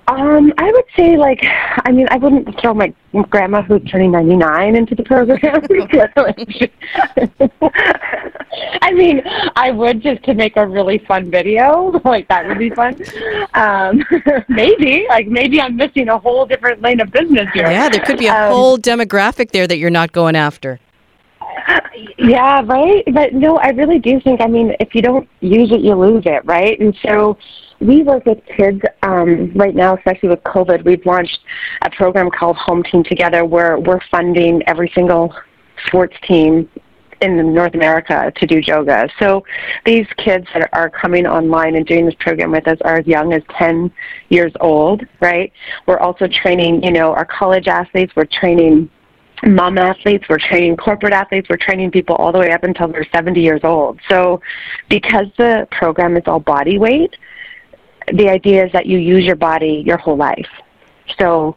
Um, 0.08 0.54
I 0.58 0.72
would 0.72 0.86
say 0.96 1.18
like, 1.18 1.40
I 1.44 1.92
mean, 1.92 2.08
I 2.12 2.18
wouldn't 2.18 2.60
throw 2.60 2.74
my 2.74 2.94
grandma 3.30 3.62
who's 3.62 3.82
turning 3.90 4.12
99 4.12 4.76
into 4.76 4.96
the 4.96 5.04
program. 5.04 5.40
I 8.82 8.92
mean, 8.92 9.22
I 9.56 9.72
would 9.72 10.02
just 10.02 10.24
to 10.24 10.34
make 10.34 10.58
a 10.58 10.68
really 10.68 10.98
fun 11.08 11.32
video. 11.32 12.00
Like 12.04 12.28
that 12.28 12.48
would 12.48 12.58
be 12.58 12.72
fun. 12.72 12.96
Um, 13.54 14.04
maybe, 14.50 15.06
like 15.08 15.28
maybe 15.28 15.62
I'm 15.62 15.78
missing 15.78 16.10
a 16.10 16.18
whole 16.18 16.46
different 16.46 16.82
lane 16.82 17.00
of 17.00 17.12
business 17.12 17.48
here. 17.54 17.70
Yeah, 17.70 17.90
there 17.90 18.02
could 18.02 18.18
be 18.18 18.28
a 18.28 18.48
um, 18.48 18.52
whole 18.52 18.78
demographic 18.78 19.52
there 19.52 19.68
that 19.68 19.78
you're 19.78 19.90
not 19.90 20.12
going 20.12 20.36
after. 20.36 20.80
Yeah, 22.18 22.62
right. 22.66 23.04
But 23.14 23.34
no, 23.34 23.58
I 23.58 23.70
really 23.70 24.00
do 24.00 24.20
think. 24.20 24.42
I 24.42 24.48
mean, 24.48 24.76
if 24.80 24.94
you 24.94 25.02
don't 25.02 25.30
use 25.40 25.72
it, 25.72 25.82
you 25.82 25.96
lose 25.96 26.24
it, 26.26 26.44
right? 26.46 26.80
And 26.80 26.98
so 27.06 27.38
we 27.82 28.04
work 28.04 28.26
with 28.26 28.38
kids 28.56 28.80
um, 29.02 29.52
right 29.56 29.76
now, 29.76 29.98
especially 29.98 30.30
with 30.30 30.44
COVID. 30.44 30.86
We've 30.86 31.06
launched 31.06 31.40
a 31.82 31.90
program 31.90 32.30
called 32.30 32.56
Home 32.58 32.84
Team 32.84 33.04
Together, 33.04 33.44
where 33.44 33.80
we're 33.80 34.00
funding 34.12 34.62
every 34.68 34.92
single 34.94 35.34
sports 35.88 36.16
team 36.28 36.70
in 37.22 37.54
North 37.54 37.74
America 37.74 38.32
to 38.36 38.48
do 38.48 38.60
yoga. 38.60 39.08
So 39.20 39.44
these 39.86 40.08
kids 40.18 40.48
that 40.54 40.70
are 40.74 40.90
coming 40.90 41.26
online 41.26 41.76
and 41.76 41.86
doing 41.86 42.06
this 42.06 42.16
program 42.20 42.52
with 42.52 42.68
us 42.68 42.78
are 42.82 42.98
as 42.98 43.08
young 43.08 43.34
as 43.34 43.42
10 43.58 43.92
years 44.30 44.52
old, 44.60 45.04
right? 45.20 45.52
We're 45.88 46.00
also 46.00 46.28
training, 46.28 46.84
you 46.84 46.92
know, 46.92 47.14
our 47.14 47.26
college 47.26 47.68
athletes. 47.68 48.14
We're 48.16 48.26
training 48.26 48.90
mom 49.44 49.78
athletes, 49.80 50.26
we're 50.30 50.38
training 50.38 50.78
corporate 50.78 51.14
athletes, 51.14 51.48
we're 51.50 51.58
training 51.58 51.90
people 51.90 52.16
all 52.18 52.32
the 52.32 52.38
way 52.38 52.52
up 52.52 52.64
until 52.64 52.88
they're 52.88 53.08
70 53.12 53.42
years 53.42 53.62
old. 53.64 54.00
So 54.08 54.40
because 54.90 55.26
the 55.38 55.68
program 55.72 56.16
is 56.16 56.24
all 56.28 56.40
body 56.40 56.78
weight, 56.78 57.16
the 58.14 58.30
idea 58.30 58.66
is 58.66 58.72
that 58.74 58.86
you 58.86 58.98
use 58.98 59.24
your 59.26 59.36
body 59.36 59.84
your 59.86 59.98
whole 59.98 60.18
life. 60.18 60.50
So 61.20 61.56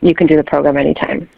you 0.00 0.14
can 0.14 0.26
do 0.26 0.36
the 0.36 0.44
program 0.44 0.76
anytime. 0.76 1.28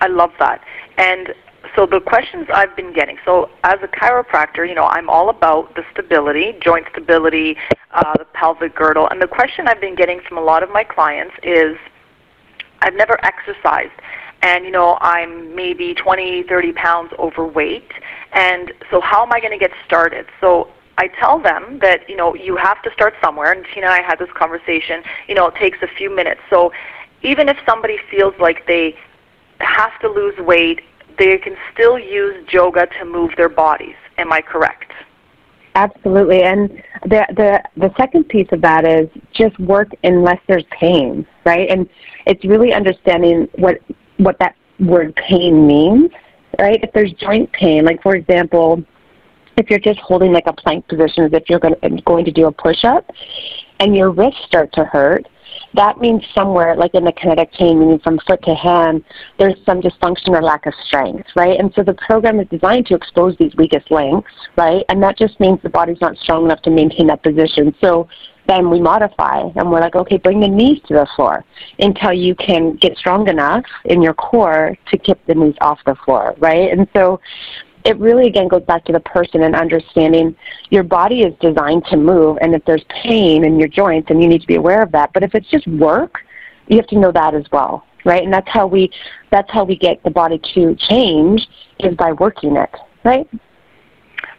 I 0.00 0.08
love 0.08 0.32
that. 0.38 0.62
And 0.98 1.34
so 1.74 1.86
the 1.86 2.00
questions 2.00 2.46
I've 2.52 2.74
been 2.76 2.92
getting, 2.92 3.18
so 3.24 3.50
as 3.64 3.78
a 3.82 3.88
chiropractor, 3.88 4.68
you 4.68 4.74
know, 4.74 4.84
I'm 4.84 5.08
all 5.08 5.28
about 5.28 5.74
the 5.74 5.82
stability, 5.92 6.54
joint 6.60 6.86
stability, 6.92 7.56
uh, 7.92 8.12
the 8.18 8.26
pelvic 8.26 8.74
girdle. 8.74 9.08
And 9.08 9.20
the 9.20 9.26
question 9.26 9.66
I've 9.66 9.80
been 9.80 9.94
getting 9.94 10.20
from 10.28 10.38
a 10.38 10.42
lot 10.42 10.62
of 10.62 10.70
my 10.70 10.84
clients 10.84 11.34
is, 11.42 11.76
I've 12.80 12.94
never 12.94 13.18
exercised 13.24 13.92
and 14.44 14.64
you 14.66 14.70
know 14.70 14.98
I'm 15.00 15.56
maybe 15.56 15.94
20, 15.94 16.44
30 16.44 16.72
pounds 16.72 17.12
overweight, 17.18 17.90
and 18.32 18.72
so 18.90 19.00
how 19.00 19.24
am 19.24 19.32
I 19.32 19.40
going 19.40 19.52
to 19.52 19.58
get 19.58 19.70
started? 19.86 20.26
So 20.40 20.68
I 20.98 21.08
tell 21.08 21.40
them 21.40 21.78
that 21.80 22.08
you 22.08 22.16
know 22.16 22.34
you 22.34 22.56
have 22.56 22.80
to 22.82 22.92
start 22.92 23.14
somewhere, 23.22 23.52
and 23.52 23.64
Tina 23.72 23.86
and 23.86 23.94
I 23.94 24.02
had 24.02 24.18
this 24.18 24.30
conversation. 24.34 25.02
You 25.28 25.34
know, 25.34 25.46
it 25.48 25.54
takes 25.56 25.78
a 25.82 25.88
few 25.88 26.14
minutes. 26.14 26.40
So 26.50 26.72
even 27.22 27.48
if 27.48 27.56
somebody 27.66 27.98
feels 28.10 28.34
like 28.38 28.66
they 28.66 28.96
have 29.60 29.98
to 30.00 30.08
lose 30.08 30.36
weight, 30.38 30.80
they 31.18 31.38
can 31.38 31.56
still 31.72 31.98
use 31.98 32.46
yoga 32.52 32.86
to 32.98 33.04
move 33.04 33.32
their 33.36 33.48
bodies. 33.48 33.96
Am 34.18 34.32
I 34.32 34.40
correct? 34.40 34.92
Absolutely, 35.74 36.42
and 36.42 36.70
the 37.02 37.26
the 37.30 37.62
the 37.76 37.92
second 37.96 38.28
piece 38.28 38.46
of 38.52 38.60
that 38.60 38.86
is 38.86 39.08
just 39.32 39.58
work 39.58 39.88
unless 40.04 40.38
there's 40.46 40.64
pain, 40.70 41.26
right? 41.44 41.68
And 41.68 41.88
it's 42.26 42.44
really 42.44 42.72
understanding 42.72 43.48
what 43.56 43.80
what 44.18 44.38
that 44.38 44.54
word 44.78 45.16
pain 45.16 45.66
means, 45.66 46.12
right? 46.60 46.78
If 46.82 46.92
there's 46.92 47.12
joint 47.14 47.50
pain, 47.52 47.84
like 47.84 48.00
for 48.02 48.14
example, 48.14 48.84
if 49.56 49.70
you're 49.70 49.78
just 49.78 50.00
holding 50.00 50.32
like 50.32 50.46
a 50.46 50.52
plank 50.52 50.86
position 50.88 51.24
as 51.24 51.32
if 51.32 51.44
you're 51.48 51.60
going 51.60 51.74
to, 51.80 52.02
going 52.02 52.24
to 52.24 52.32
do 52.32 52.46
a 52.46 52.52
push-up 52.52 53.08
and 53.80 53.96
your 53.96 54.10
wrists 54.10 54.40
start 54.46 54.72
to 54.74 54.84
hurt, 54.84 55.26
that 55.74 55.98
means 55.98 56.22
somewhere, 56.34 56.76
like 56.76 56.94
in 56.94 57.04
the 57.04 57.12
kinetic 57.12 57.52
chain, 57.52 57.80
meaning 57.80 57.98
from 57.98 58.18
foot 58.26 58.40
to 58.42 58.54
hand, 58.54 59.04
there's 59.38 59.54
some 59.66 59.80
dysfunction 59.80 60.28
or 60.28 60.42
lack 60.42 60.66
of 60.66 60.74
strength, 60.86 61.28
right? 61.34 61.58
And 61.58 61.72
so 61.74 61.82
the 61.82 61.94
program 61.94 62.40
is 62.40 62.48
designed 62.48 62.86
to 62.86 62.94
expose 62.94 63.36
these 63.38 63.54
weakest 63.56 63.90
links, 63.90 64.30
right? 64.56 64.84
And 64.88 65.02
that 65.02 65.18
just 65.18 65.38
means 65.40 65.60
the 65.62 65.68
body's 65.68 66.00
not 66.00 66.16
strong 66.18 66.44
enough 66.44 66.62
to 66.62 66.70
maintain 66.70 67.08
that 67.08 67.22
position. 67.22 67.74
So 67.80 68.08
then 68.46 68.70
we 68.70 68.80
modify 68.80 69.40
and 69.56 69.70
we're 69.70 69.80
like, 69.80 69.96
okay, 69.96 70.18
bring 70.18 70.40
the 70.40 70.48
knees 70.48 70.80
to 70.86 70.94
the 70.94 71.08
floor 71.16 71.44
until 71.78 72.12
you 72.12 72.34
can 72.34 72.76
get 72.76 72.96
strong 72.96 73.28
enough 73.28 73.64
in 73.86 74.02
your 74.02 74.14
core 74.14 74.76
to 74.90 74.98
keep 74.98 75.24
the 75.26 75.34
knees 75.34 75.56
off 75.60 75.78
the 75.86 75.94
floor, 76.04 76.34
right? 76.38 76.70
And 76.70 76.86
so 76.94 77.20
it 77.84 77.98
really 77.98 78.26
again 78.26 78.48
goes 78.48 78.62
back 78.62 78.84
to 78.86 78.92
the 78.92 79.00
person 79.00 79.42
and 79.42 79.54
understanding 79.54 80.34
your 80.70 80.82
body 80.82 81.20
is 81.22 81.34
designed 81.40 81.84
to 81.86 81.96
move 81.96 82.38
and 82.40 82.54
if 82.54 82.64
there's 82.64 82.84
pain 83.02 83.44
in 83.44 83.58
your 83.58 83.68
joints 83.68 84.10
and 84.10 84.22
you 84.22 84.28
need 84.28 84.40
to 84.40 84.46
be 84.46 84.56
aware 84.56 84.82
of 84.82 84.90
that. 84.92 85.12
But 85.12 85.22
if 85.22 85.34
it's 85.34 85.48
just 85.50 85.66
work, 85.66 86.20
you 86.66 86.76
have 86.76 86.86
to 86.88 86.98
know 86.98 87.12
that 87.12 87.34
as 87.34 87.44
well. 87.52 87.84
Right? 88.06 88.22
And 88.22 88.32
that's 88.32 88.48
how 88.48 88.66
we 88.66 88.90
that's 89.30 89.50
how 89.50 89.64
we 89.64 89.76
get 89.76 90.02
the 90.02 90.10
body 90.10 90.40
to 90.54 90.76
change 90.90 91.46
is 91.80 91.94
by 91.96 92.12
working 92.12 92.56
it. 92.56 92.70
Right? 93.02 93.28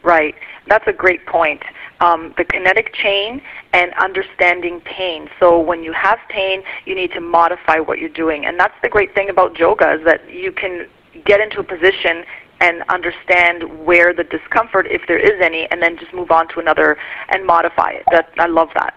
Right. 0.04 0.36
That's 0.68 0.88
a 0.88 0.94
great 0.94 1.26
point. 1.26 1.64
Um, 2.00 2.34
the 2.38 2.44
kinetic 2.44 2.94
chain 2.94 3.42
and 3.74 3.92
understanding 3.96 4.82
pain. 4.82 5.30
So 5.40 5.60
when 5.60 5.84
you 5.84 5.94
have 5.94 6.20
pain, 6.30 6.62
you 6.86 6.94
need 6.94 7.12
to 7.14 7.22
modify 7.22 7.80
what 7.80 8.00
you're 8.00 8.10
doing, 8.10 8.46
and 8.46 8.60
that's 8.60 8.74
the 8.84 8.90
great 8.90 9.16
thing 9.16 9.30
about 9.30 9.58
yoga 9.58 9.94
is 9.94 10.06
that 10.06 10.30
you 10.32 10.52
can 10.52 10.88
get 11.26 11.40
into 11.40 11.60
a 11.60 11.64
position 11.64 12.24
and 12.60 12.84
understand 12.90 13.86
where 13.86 14.14
the 14.14 14.24
discomfort, 14.24 14.88
if 14.90 15.02
there 15.08 15.20
is 15.20 15.40
any, 15.42 15.68
and 15.72 15.82
then 15.82 15.98
just 15.98 16.14
move 16.14 16.32
on 16.32 16.48
to 16.50 16.60
another 16.60 16.98
and 17.30 17.46
modify 17.46 17.92
it. 17.92 18.04
That 18.12 18.30
I 18.38 18.48
love 18.48 18.70
that. 18.76 18.94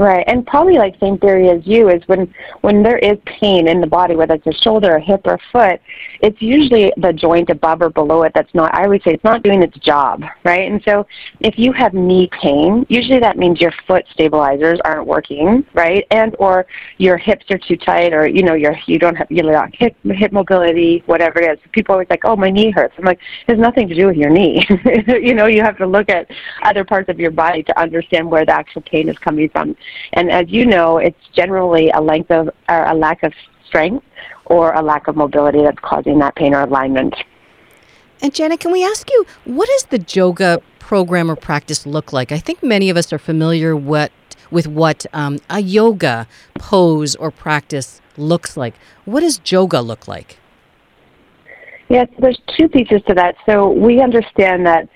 Right, 0.00 0.24
and 0.28 0.46
probably 0.46 0.78
like 0.78 0.98
same 0.98 1.18
theory 1.18 1.50
as 1.50 1.60
you 1.66 1.90
is 1.90 2.02
when 2.06 2.32
when 2.62 2.82
there 2.82 2.96
is 2.96 3.18
pain 3.26 3.68
in 3.68 3.82
the 3.82 3.86
body, 3.86 4.16
whether 4.16 4.32
it's 4.32 4.46
a 4.46 4.62
shoulder, 4.62 4.96
a 4.96 5.00
hip, 5.00 5.20
or 5.26 5.34
a 5.34 5.38
foot, 5.52 5.78
it's 6.22 6.40
usually 6.40 6.90
the 6.96 7.12
joint 7.12 7.50
above 7.50 7.82
or 7.82 7.90
below 7.90 8.22
it 8.22 8.32
that's 8.34 8.48
not. 8.54 8.74
I 8.74 8.88
would 8.88 9.02
say 9.02 9.10
it's 9.10 9.24
not 9.24 9.42
doing 9.42 9.62
its 9.62 9.76
job, 9.76 10.22
right? 10.42 10.72
And 10.72 10.82
so 10.86 11.06
if 11.40 11.58
you 11.58 11.72
have 11.72 11.92
knee 11.92 12.30
pain, 12.40 12.86
usually 12.88 13.18
that 13.18 13.36
means 13.36 13.60
your 13.60 13.74
foot 13.86 14.06
stabilizers 14.10 14.80
aren't 14.86 15.06
working, 15.06 15.66
right? 15.74 16.06
And 16.10 16.34
or 16.38 16.64
your 16.96 17.18
hips 17.18 17.44
are 17.50 17.58
too 17.58 17.76
tight, 17.76 18.14
or 18.14 18.26
you 18.26 18.42
know 18.42 18.54
your 18.54 18.74
you 18.86 18.98
don't 18.98 19.16
have 19.16 19.30
you 19.30 19.42
know 19.42 19.66
hip 19.74 19.94
hip 20.02 20.32
mobility, 20.32 21.02
whatever 21.04 21.42
it 21.42 21.52
is. 21.52 21.58
People 21.72 21.92
are 21.92 21.96
always 21.96 22.08
like, 22.08 22.24
oh, 22.24 22.36
my 22.36 22.48
knee 22.48 22.70
hurts. 22.70 22.94
I'm 22.96 23.04
like, 23.04 23.18
it 23.46 23.52
has 23.52 23.58
nothing 23.58 23.86
to 23.88 23.94
do 23.94 24.06
with 24.06 24.16
your 24.16 24.30
knee. 24.30 24.66
you 25.06 25.34
know, 25.34 25.44
you 25.44 25.60
have 25.60 25.76
to 25.76 25.86
look 25.86 26.08
at 26.08 26.30
other 26.62 26.86
parts 26.86 27.10
of 27.10 27.20
your 27.20 27.32
body 27.32 27.62
to 27.64 27.78
understand 27.78 28.30
where 28.30 28.46
the 28.46 28.54
actual 28.54 28.80
pain 28.80 29.10
is 29.10 29.18
coming 29.18 29.50
from. 29.50 29.76
And 30.12 30.30
as 30.30 30.46
you 30.48 30.66
know, 30.66 30.98
it's 30.98 31.18
generally 31.34 31.90
a 31.90 32.00
length 32.00 32.30
of 32.30 32.50
or 32.68 32.84
a 32.84 32.94
lack 32.94 33.22
of 33.22 33.32
strength 33.66 34.04
or 34.46 34.72
a 34.72 34.82
lack 34.82 35.08
of 35.08 35.16
mobility 35.16 35.62
that's 35.62 35.78
causing 35.80 36.18
that 36.18 36.34
pain 36.34 36.54
or 36.54 36.62
alignment. 36.62 37.14
And 38.22 38.34
Janet, 38.34 38.60
can 38.60 38.72
we 38.72 38.84
ask 38.84 39.08
you 39.10 39.24
what 39.44 39.68
does 39.68 39.84
the 39.84 40.04
yoga 40.14 40.60
program 40.78 41.30
or 41.30 41.36
practice 41.36 41.86
look 41.86 42.12
like? 42.12 42.32
I 42.32 42.38
think 42.38 42.62
many 42.62 42.90
of 42.90 42.96
us 42.96 43.12
are 43.12 43.18
familiar 43.18 43.76
what 43.76 44.12
with 44.50 44.66
what 44.66 45.06
um, 45.12 45.38
a 45.48 45.60
yoga 45.60 46.26
pose 46.54 47.14
or 47.16 47.30
practice 47.30 48.00
looks 48.16 48.56
like. 48.56 48.74
What 49.04 49.20
does 49.20 49.40
yoga 49.46 49.80
look 49.80 50.08
like? 50.08 50.38
Yes, 51.88 52.08
there's 52.18 52.40
two 52.56 52.68
pieces 52.68 53.02
to 53.08 53.14
that. 53.14 53.36
So 53.46 53.70
we 53.70 54.00
understand 54.00 54.66
that 54.66 54.88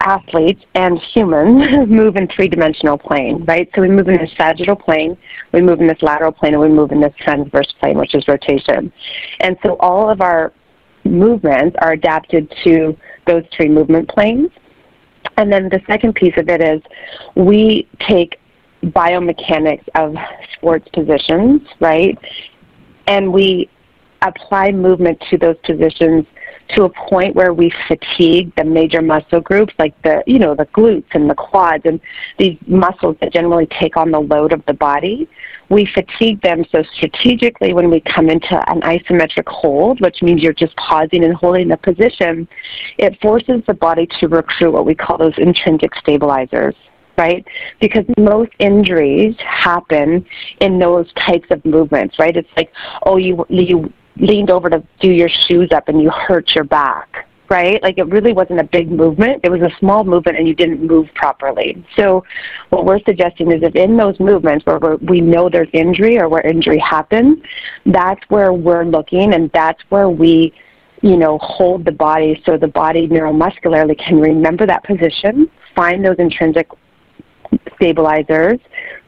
athletes 0.00 0.62
and 0.74 0.98
humans 1.14 1.88
move 1.88 2.16
in 2.16 2.28
three-dimensional 2.28 2.98
plane, 2.98 3.44
right? 3.44 3.68
So 3.74 3.82
we 3.82 3.88
move 3.88 4.08
in 4.08 4.16
this 4.16 4.30
sagittal 4.36 4.76
plane, 4.76 5.16
we 5.52 5.60
move 5.60 5.80
in 5.80 5.86
this 5.86 6.02
lateral 6.02 6.32
plane, 6.32 6.54
and 6.54 6.62
we 6.62 6.68
move 6.68 6.90
in 6.92 7.00
this 7.00 7.14
transverse 7.18 7.72
plane, 7.80 7.98
which 7.98 8.14
is 8.14 8.26
rotation. 8.26 8.92
And 9.40 9.56
so 9.62 9.76
all 9.80 10.10
of 10.10 10.20
our 10.20 10.52
movements 11.04 11.76
are 11.80 11.92
adapted 11.92 12.52
to 12.64 12.96
those 13.26 13.44
three 13.54 13.68
movement 13.68 14.08
planes. 14.08 14.50
And 15.36 15.52
then 15.52 15.68
the 15.68 15.80
second 15.86 16.14
piece 16.14 16.34
of 16.36 16.48
it 16.48 16.62
is 16.62 16.82
we 17.34 17.88
take 18.08 18.38
biomechanics 18.84 19.84
of 19.94 20.14
sports 20.54 20.88
positions, 20.94 21.62
right? 21.80 22.18
And 23.06 23.32
we 23.32 23.68
apply 24.22 24.70
movement 24.72 25.22
to 25.30 25.38
those 25.38 25.56
positions 25.64 26.26
to 26.74 26.84
a 26.84 26.88
point 26.88 27.34
where 27.34 27.52
we 27.52 27.72
fatigue 27.88 28.52
the 28.56 28.64
major 28.64 29.02
muscle 29.02 29.40
groups 29.40 29.72
like 29.78 30.00
the 30.02 30.22
you 30.26 30.38
know 30.38 30.54
the 30.54 30.66
glutes 30.66 31.06
and 31.12 31.28
the 31.28 31.34
quads 31.34 31.82
and 31.84 32.00
these 32.38 32.56
muscles 32.66 33.16
that 33.20 33.32
generally 33.32 33.66
take 33.80 33.96
on 33.96 34.10
the 34.10 34.20
load 34.20 34.52
of 34.52 34.64
the 34.66 34.74
body 34.74 35.28
we 35.68 35.86
fatigue 35.94 36.40
them 36.42 36.64
so 36.72 36.82
strategically 36.94 37.72
when 37.72 37.90
we 37.90 38.00
come 38.00 38.28
into 38.28 38.54
an 38.70 38.80
isometric 38.82 39.46
hold 39.46 40.00
which 40.00 40.22
means 40.22 40.42
you're 40.42 40.52
just 40.52 40.74
pausing 40.76 41.24
and 41.24 41.34
holding 41.34 41.68
the 41.68 41.76
position 41.78 42.46
it 42.98 43.18
forces 43.20 43.62
the 43.66 43.74
body 43.74 44.06
to 44.18 44.28
recruit 44.28 44.72
what 44.72 44.86
we 44.86 44.94
call 44.94 45.16
those 45.18 45.34
intrinsic 45.38 45.94
stabilizers 45.96 46.74
right? 47.18 47.46
Because 47.82 48.04
most 48.18 48.50
injuries 48.58 49.34
happen 49.38 50.24
in 50.60 50.78
those 50.78 51.12
types 51.14 51.46
of 51.50 51.62
movements, 51.66 52.18
right? 52.18 52.34
It's 52.34 52.48
like, 52.56 52.72
oh, 53.04 53.18
you 53.18 53.44
you 53.50 53.92
leaned 54.16 54.50
over 54.50 54.68
to 54.70 54.82
do 55.00 55.10
your 55.10 55.28
shoes 55.48 55.70
up 55.72 55.88
and 55.88 56.00
you 56.00 56.10
hurt 56.10 56.54
your 56.54 56.64
back, 56.64 57.28
right? 57.48 57.82
Like 57.82 57.98
it 57.98 58.06
really 58.08 58.32
wasn't 58.32 58.60
a 58.60 58.64
big 58.64 58.90
movement. 58.90 59.40
It 59.44 59.50
was 59.50 59.62
a 59.62 59.70
small 59.78 60.04
movement 60.04 60.38
and 60.38 60.46
you 60.46 60.54
didn't 60.54 60.86
move 60.86 61.08
properly. 61.14 61.84
So 61.96 62.24
what 62.70 62.84
we're 62.84 63.00
suggesting 63.00 63.50
is 63.52 63.62
if 63.62 63.74
in 63.74 63.96
those 63.96 64.18
movements 64.20 64.66
where 64.66 64.78
we 64.96 65.20
know 65.20 65.48
there's 65.48 65.70
injury 65.72 66.18
or 66.18 66.28
where 66.28 66.46
injury 66.46 66.78
happened, 66.78 67.44
that's 67.86 68.22
where 68.28 68.52
we're 68.52 68.84
looking 68.84 69.34
and 69.34 69.50
that's 69.52 69.80
where 69.88 70.08
we 70.08 70.52
you 71.02 71.16
know, 71.16 71.38
hold 71.38 71.84
the 71.84 71.92
body 71.92 72.42
so 72.44 72.56
the 72.56 72.68
body 72.68 73.08
neuromuscularly 73.08 73.98
can 73.98 74.20
remember 74.20 74.66
that 74.66 74.84
position, 74.84 75.50
find 75.74 76.04
those 76.04 76.16
intrinsic 76.18 76.68
stabilizers, 77.76 78.58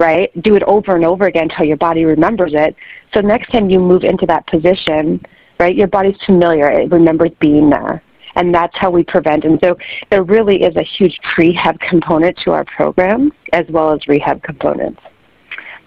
right? 0.03 0.31
Do 0.43 0.57
it 0.57 0.65
over 0.65 0.97
and 0.97 1.05
over 1.05 1.27
again 1.27 1.49
until 1.49 1.65
your 1.65 1.77
body 1.77 2.05
remembers 2.05 2.53
it. 2.55 2.75
So 3.15 3.21
next 3.21 3.53
time 3.53 3.71
you 3.71 3.79
move 3.79 4.03
into 4.03 4.27
that 4.27 4.45
position, 4.49 5.25
right, 5.61 5.77
your 5.77 5.87
body's 5.87 6.17
familiar. 6.27 6.69
It 6.69 6.91
remembers 6.91 7.31
being 7.41 7.71
there. 7.71 8.03
And 8.35 8.53
that's 8.53 8.77
how 8.77 8.91
we 8.91 9.05
prevent. 9.05 9.45
And 9.45 9.61
so 9.63 9.77
there 10.11 10.25
really 10.25 10.63
is 10.63 10.75
a 10.75 10.83
huge 10.83 11.19
prehab 11.37 11.79
component 11.81 12.37
to 12.39 12.51
our 12.51 12.65
program 12.65 13.31
as 13.53 13.65
well 13.69 13.93
as 13.93 14.01
rehab 14.09 14.43
components. 14.43 15.01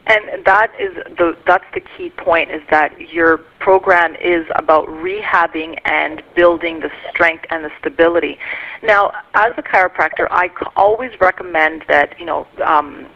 And 0.07 0.45
that 0.45 0.71
is 0.79 0.93
the 1.17 1.35
that's 1.47 1.65
the 1.73 1.81
key 1.97 2.11
point 2.11 2.51
is 2.51 2.61
that 2.69 3.11
your 3.11 3.39
program 3.59 4.15
is 4.21 4.45
about 4.55 4.87
rehabbing 4.87 5.79
and 5.85 6.21
building 6.35 6.79
the 6.79 6.91
strength 7.09 7.43
and 7.49 7.65
the 7.65 7.71
stability. 7.79 8.37
Now, 8.83 9.11
as 9.33 9.53
a 9.57 9.63
chiropractor, 9.63 10.27
I 10.29 10.51
always 10.75 11.09
recommend 11.19 11.85
that 11.87 12.19
you 12.19 12.27
know 12.27 12.45
um, 12.63 13.07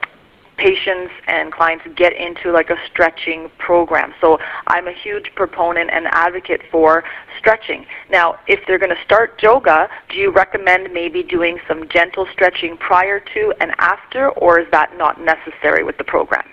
patients 0.59 1.11
and 1.27 1.51
clients 1.51 1.85
get 1.95 2.13
into 2.13 2.51
like 2.51 2.69
a 2.69 2.75
stretching 2.91 3.49
program. 3.57 4.13
So 4.19 4.37
I'm 4.67 4.87
a 4.87 4.93
huge 4.93 5.31
proponent 5.35 5.89
and 5.91 6.05
advocate 6.11 6.61
for 6.69 7.03
stretching. 7.39 7.85
Now, 8.11 8.35
if 8.47 8.59
they're 8.67 8.77
going 8.77 8.95
to 8.95 9.03
start 9.05 9.41
yoga, 9.41 9.87
do 10.09 10.17
you 10.17 10.31
recommend 10.31 10.93
maybe 10.93 11.23
doing 11.23 11.57
some 11.67 11.87
gentle 11.89 12.27
stretching 12.33 12.77
prior 12.77 13.19
to 13.19 13.53
and 13.61 13.71
after, 13.79 14.29
or 14.31 14.59
is 14.59 14.67
that 14.71 14.97
not 14.97 15.21
necessary 15.21 15.83
with 15.83 15.97
the 15.97 16.03
program? 16.03 16.47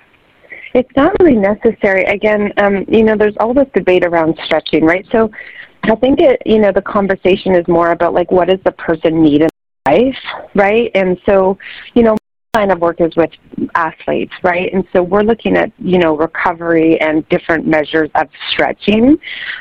It's 0.75 0.95
not 0.97 1.19
really 1.21 1.37
necessary. 1.37 2.05
Again, 2.05 2.53
um, 2.59 2.85
you 2.87 3.03
know, 3.03 3.17
there's 3.17 3.37
all 3.41 3.55
this 3.55 3.69
debate 3.75 4.05
around 4.05 4.39
stretching, 4.45 4.85
right? 4.85 5.07
So 5.11 5.31
I 5.85 5.97
think 5.97 6.21
it, 6.21 6.43
you 6.45 6.59
know, 6.59 6.71
the 6.71 6.83
conversation 6.83 7.55
is 7.55 7.67
more 7.67 7.91
about 7.91 8.15
like 8.15 8.31
what 8.31 8.49
does 8.49 8.61
the 8.65 8.73
person 8.73 9.23
need 9.23 9.43
in 9.43 9.49
life, 9.87 10.19
right? 10.55 10.91
And 10.95 11.19
so, 11.27 11.59
you 11.95 12.03
know, 12.03 12.17
line 12.57 12.71
of 12.71 12.81
work 12.81 13.01
is 13.01 13.15
with 13.17 13.31
athletes, 13.75 14.33
right? 14.43 14.73
And 14.73 14.85
so 14.93 15.03
we're 15.03 15.23
looking 15.23 15.57
at, 15.57 15.71
you 15.79 15.99
know, 15.99 16.17
recovery 16.17 16.99
and 17.01 17.29
different 17.29 17.67
measures 17.67 18.11
of 18.15 18.29
stretching. 18.51 19.19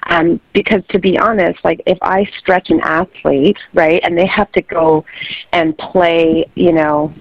Um, 0.10 0.40
because 0.54 0.82
to 0.90 1.00
be 1.00 1.18
honest, 1.18 1.60
like 1.64 1.82
if 1.86 1.98
I 2.02 2.26
stretch 2.40 2.70
an 2.70 2.80
athlete, 2.82 3.58
right, 3.74 4.02
and 4.04 4.18
they 4.18 4.28
have 4.28 4.52
to 4.54 4.62
go 4.62 5.04
and 5.52 5.78
play, 5.78 6.46
you 6.56 6.72
know, 6.72 7.14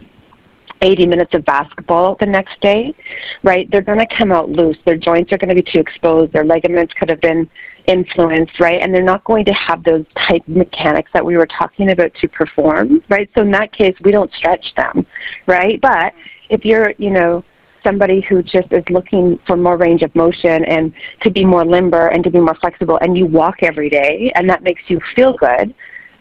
80 0.81 1.07
minutes 1.07 1.35
of 1.35 1.45
basketball 1.45 2.17
the 2.21 2.27
next 2.27 2.61
day, 2.61 2.95
right, 3.43 3.69
they're 3.71 3.83
going 3.83 3.99
to 3.99 4.17
come 4.17 4.31
out 4.33 4.51
loose. 4.51 4.77
Their 4.85 4.97
joints 4.97 5.33
are 5.33 5.39
going 5.39 5.55
to 5.55 5.55
be 5.55 5.63
too 5.63 5.81
exposed. 5.81 6.33
Their 6.33 6.45
ligaments 6.45 6.93
could 6.95 7.09
have 7.09 7.21
been 7.21 7.49
influenced, 7.87 8.59
right? 8.61 8.81
And 8.81 8.95
they're 8.95 9.03
not 9.03 9.25
going 9.25 9.45
to 9.47 9.53
have 9.53 9.83
those 9.85 10.05
type 10.29 10.43
mechanics 10.47 11.11
that 11.15 11.25
we 11.25 11.37
were 11.37 11.47
talking 11.47 11.91
about 11.91 12.13
to 12.21 12.29
perform, 12.29 13.03
right? 13.09 13.29
So 13.35 13.43
in 13.43 13.51
that 13.53 13.73
case, 13.73 13.95
we 14.03 14.11
don't 14.11 14.33
stretch 14.35 14.73
them, 14.77 15.07
right? 15.47 15.81
But 15.81 16.15
if 16.51 16.65
you're, 16.65 16.93
you 16.99 17.11
know, 17.11 17.45
somebody 17.83 18.25
who 18.29 18.43
just 18.43 18.73
is 18.73 18.85
looking 18.91 19.39
for 19.47 19.57
more 19.57 19.77
range 19.77 20.03
of 20.03 20.15
motion 20.15 20.65
and 20.65 20.93
to 21.21 21.31
be 21.31 21.45
more 21.45 21.65
limber 21.65 22.09
and 22.09 22.25
to 22.25 22.31
be 22.31 22.41
more 22.41 22.57
flexible 22.61 22.99
and 23.03 23.17
you 23.17 23.27
walk 23.27 23.57
every 23.63 23.91
day 23.91 24.33
and 24.35 24.49
that 24.49 24.63
makes 24.63 24.83
you 24.89 24.99
feel 25.15 25.37
good, 25.37 25.75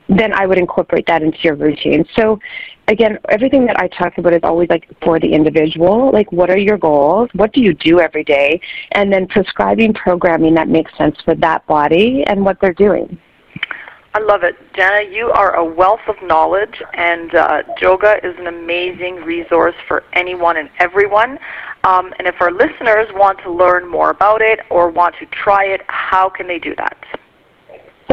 then 0.09 0.33
I 0.33 0.45
would 0.45 0.57
incorporate 0.57 1.07
that 1.07 1.23
into 1.23 1.37
your 1.41 1.55
routine. 1.55 2.05
So 2.17 2.39
again, 2.87 3.17
everything 3.29 3.65
that 3.65 3.79
I 3.79 3.87
talk 3.87 4.17
about 4.17 4.33
is 4.33 4.41
always 4.43 4.69
like 4.69 4.87
for 5.03 5.19
the 5.19 5.33
individual. 5.33 6.11
Like, 6.11 6.31
what 6.31 6.49
are 6.49 6.57
your 6.57 6.77
goals? 6.77 7.29
What 7.33 7.53
do 7.53 7.61
you 7.61 7.73
do 7.73 7.99
every 7.99 8.23
day? 8.23 8.61
And 8.91 9.11
then 9.11 9.27
prescribing 9.27 9.93
programming 9.93 10.53
that 10.55 10.67
makes 10.67 10.95
sense 10.97 11.17
for 11.23 11.35
that 11.35 11.65
body 11.67 12.23
and 12.27 12.43
what 12.43 12.59
they're 12.61 12.73
doing. 12.73 13.17
I 14.15 14.19
love 14.19 14.43
it. 14.43 14.55
Jana, 14.75 15.09
you 15.09 15.31
are 15.31 15.55
a 15.55 15.65
wealth 15.65 16.01
of 16.07 16.15
knowledge, 16.21 16.83
and 16.93 17.33
uh, 17.33 17.63
yoga 17.81 18.17
is 18.23 18.37
an 18.37 18.45
amazing 18.45 19.15
resource 19.15 19.73
for 19.87 20.03
anyone 20.13 20.57
and 20.57 20.69
everyone. 20.77 21.39
Um, 21.83 22.13
and 22.19 22.27
if 22.27 22.35
our 22.39 22.51
listeners 22.51 23.07
want 23.13 23.39
to 23.39 23.51
learn 23.51 23.89
more 23.89 24.11
about 24.11 24.41
it 24.41 24.59
or 24.69 24.89
want 24.89 25.15
to 25.19 25.25
try 25.25 25.65
it, 25.65 25.81
how 25.87 26.29
can 26.29 26.45
they 26.45 26.59
do 26.59 26.75
that? 26.75 26.95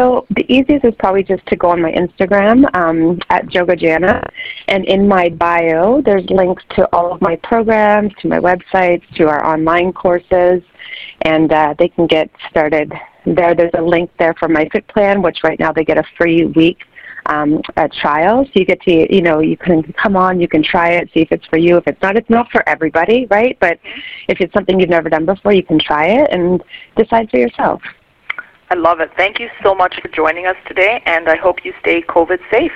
So 0.00 0.24
the 0.30 0.50
easiest 0.50 0.86
is 0.86 0.94
probably 0.98 1.22
just 1.22 1.44
to 1.48 1.56
go 1.56 1.68
on 1.68 1.82
my 1.82 1.92
Instagram 1.92 2.64
um, 2.74 3.18
at 3.28 3.52
Yoga 3.52 3.76
Jana, 3.76 4.26
and 4.68 4.86
in 4.86 5.06
my 5.06 5.28
bio 5.28 6.00
there's 6.00 6.24
links 6.30 6.62
to 6.76 6.88
all 6.94 7.12
of 7.12 7.20
my 7.20 7.36
programs, 7.42 8.10
to 8.22 8.28
my 8.28 8.38
websites, 8.38 9.02
to 9.16 9.28
our 9.28 9.44
online 9.44 9.92
courses, 9.92 10.62
and 11.20 11.52
uh, 11.52 11.74
they 11.78 11.88
can 11.88 12.06
get 12.06 12.30
started 12.48 12.90
there. 13.26 13.54
There's 13.54 13.74
a 13.76 13.82
link 13.82 14.10
there 14.18 14.34
for 14.38 14.48
my 14.48 14.66
Fit 14.72 14.88
Plan, 14.88 15.20
which 15.20 15.40
right 15.44 15.60
now 15.60 15.70
they 15.70 15.84
get 15.84 15.98
a 15.98 16.04
free 16.16 16.46
week 16.46 16.78
um, 17.26 17.60
a 17.76 17.86
trial. 17.86 18.46
So 18.46 18.52
you 18.54 18.64
get 18.64 18.80
to, 18.80 19.14
you 19.14 19.20
know, 19.20 19.40
you 19.40 19.58
can 19.58 19.82
come 20.02 20.16
on, 20.16 20.40
you 20.40 20.48
can 20.48 20.62
try 20.62 20.92
it, 20.92 21.10
see 21.12 21.20
if 21.20 21.30
it's 21.30 21.44
for 21.44 21.58
you. 21.58 21.76
If 21.76 21.86
it's 21.86 22.00
not, 22.00 22.16
it's 22.16 22.30
not 22.30 22.50
for 22.50 22.66
everybody, 22.66 23.26
right? 23.30 23.54
But 23.60 23.78
if 24.28 24.40
it's 24.40 24.54
something 24.54 24.80
you've 24.80 24.88
never 24.88 25.10
done 25.10 25.26
before, 25.26 25.52
you 25.52 25.62
can 25.62 25.78
try 25.78 26.06
it 26.06 26.28
and 26.32 26.62
decide 26.96 27.30
for 27.30 27.36
yourself. 27.36 27.82
I 28.70 28.74
love 28.74 29.00
it. 29.00 29.10
Thank 29.16 29.40
you 29.40 29.48
so 29.62 29.74
much 29.74 30.00
for 30.00 30.08
joining 30.08 30.46
us 30.46 30.56
today, 30.66 31.02
and 31.04 31.28
I 31.28 31.36
hope 31.36 31.62
you 31.64 31.74
stay 31.80 32.00
COVID 32.02 32.38
safe. 32.50 32.72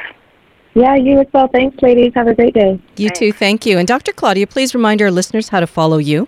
Yeah, 0.75 0.97
you 0.97 1.21
as 1.21 1.29
well. 1.33 1.49
Thanks, 1.49 1.81
ladies. 1.83 2.13
Have 2.15 2.27
a 2.27 2.35
great 2.35 2.55
day. 2.55 2.81
You 2.97 3.11
too. 3.11 3.33
Thank 3.33 3.65
you. 3.65 3.79
And 3.79 3.87
Dr. 3.87 4.13
Claudia, 4.13 4.49
please 4.49 4.75
remind 4.75 5.01
our 5.01 5.13
listeners 5.13 5.51
how 5.51 5.61
to 5.61 5.69
follow 5.69 5.99
you. 5.99 6.27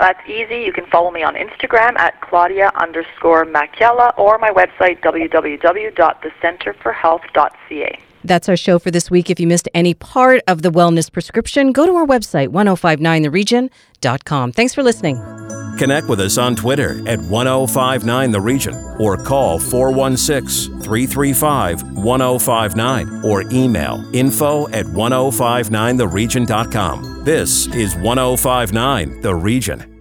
That's 0.00 0.18
easy. 0.28 0.62
You 0.62 0.72
can 0.72 0.86
follow 0.86 1.12
me 1.12 1.22
on 1.22 1.36
Instagram 1.36 1.96
at 1.96 2.20
Claudia 2.22 2.72
underscore 2.74 3.46
Macchiella 3.46 4.18
or 4.18 4.36
my 4.38 4.50
website 4.50 5.00
www.thecenterforhealth.ca. 5.00 8.00
That's 8.24 8.48
our 8.48 8.56
show 8.56 8.78
for 8.80 8.90
this 8.90 9.12
week. 9.12 9.30
If 9.30 9.38
you 9.38 9.46
missed 9.46 9.68
any 9.74 9.94
part 9.94 10.42
of 10.48 10.62
the 10.62 10.70
wellness 10.70 11.08
prescription, 11.10 11.70
go 11.70 11.86
to 11.86 11.94
our 11.94 12.06
website, 12.06 12.48
1059theregion.com. 12.48 14.52
Thanks 14.52 14.74
for 14.74 14.82
listening. 14.82 15.61
Connect 15.82 16.06
with 16.06 16.20
us 16.20 16.38
on 16.38 16.54
Twitter 16.54 17.00
at 17.08 17.18
1059 17.18 18.30
The 18.30 18.40
Region 18.40 18.72
or 19.00 19.16
call 19.16 19.58
416 19.58 20.80
335 20.80 21.98
1059 21.98 23.24
or 23.24 23.42
email 23.50 24.08
info 24.14 24.68
at 24.68 24.86
1059theregion.com. 24.86 27.24
This 27.24 27.66
is 27.74 27.96
1059 27.96 29.22
The 29.22 29.34
Region. 29.34 29.91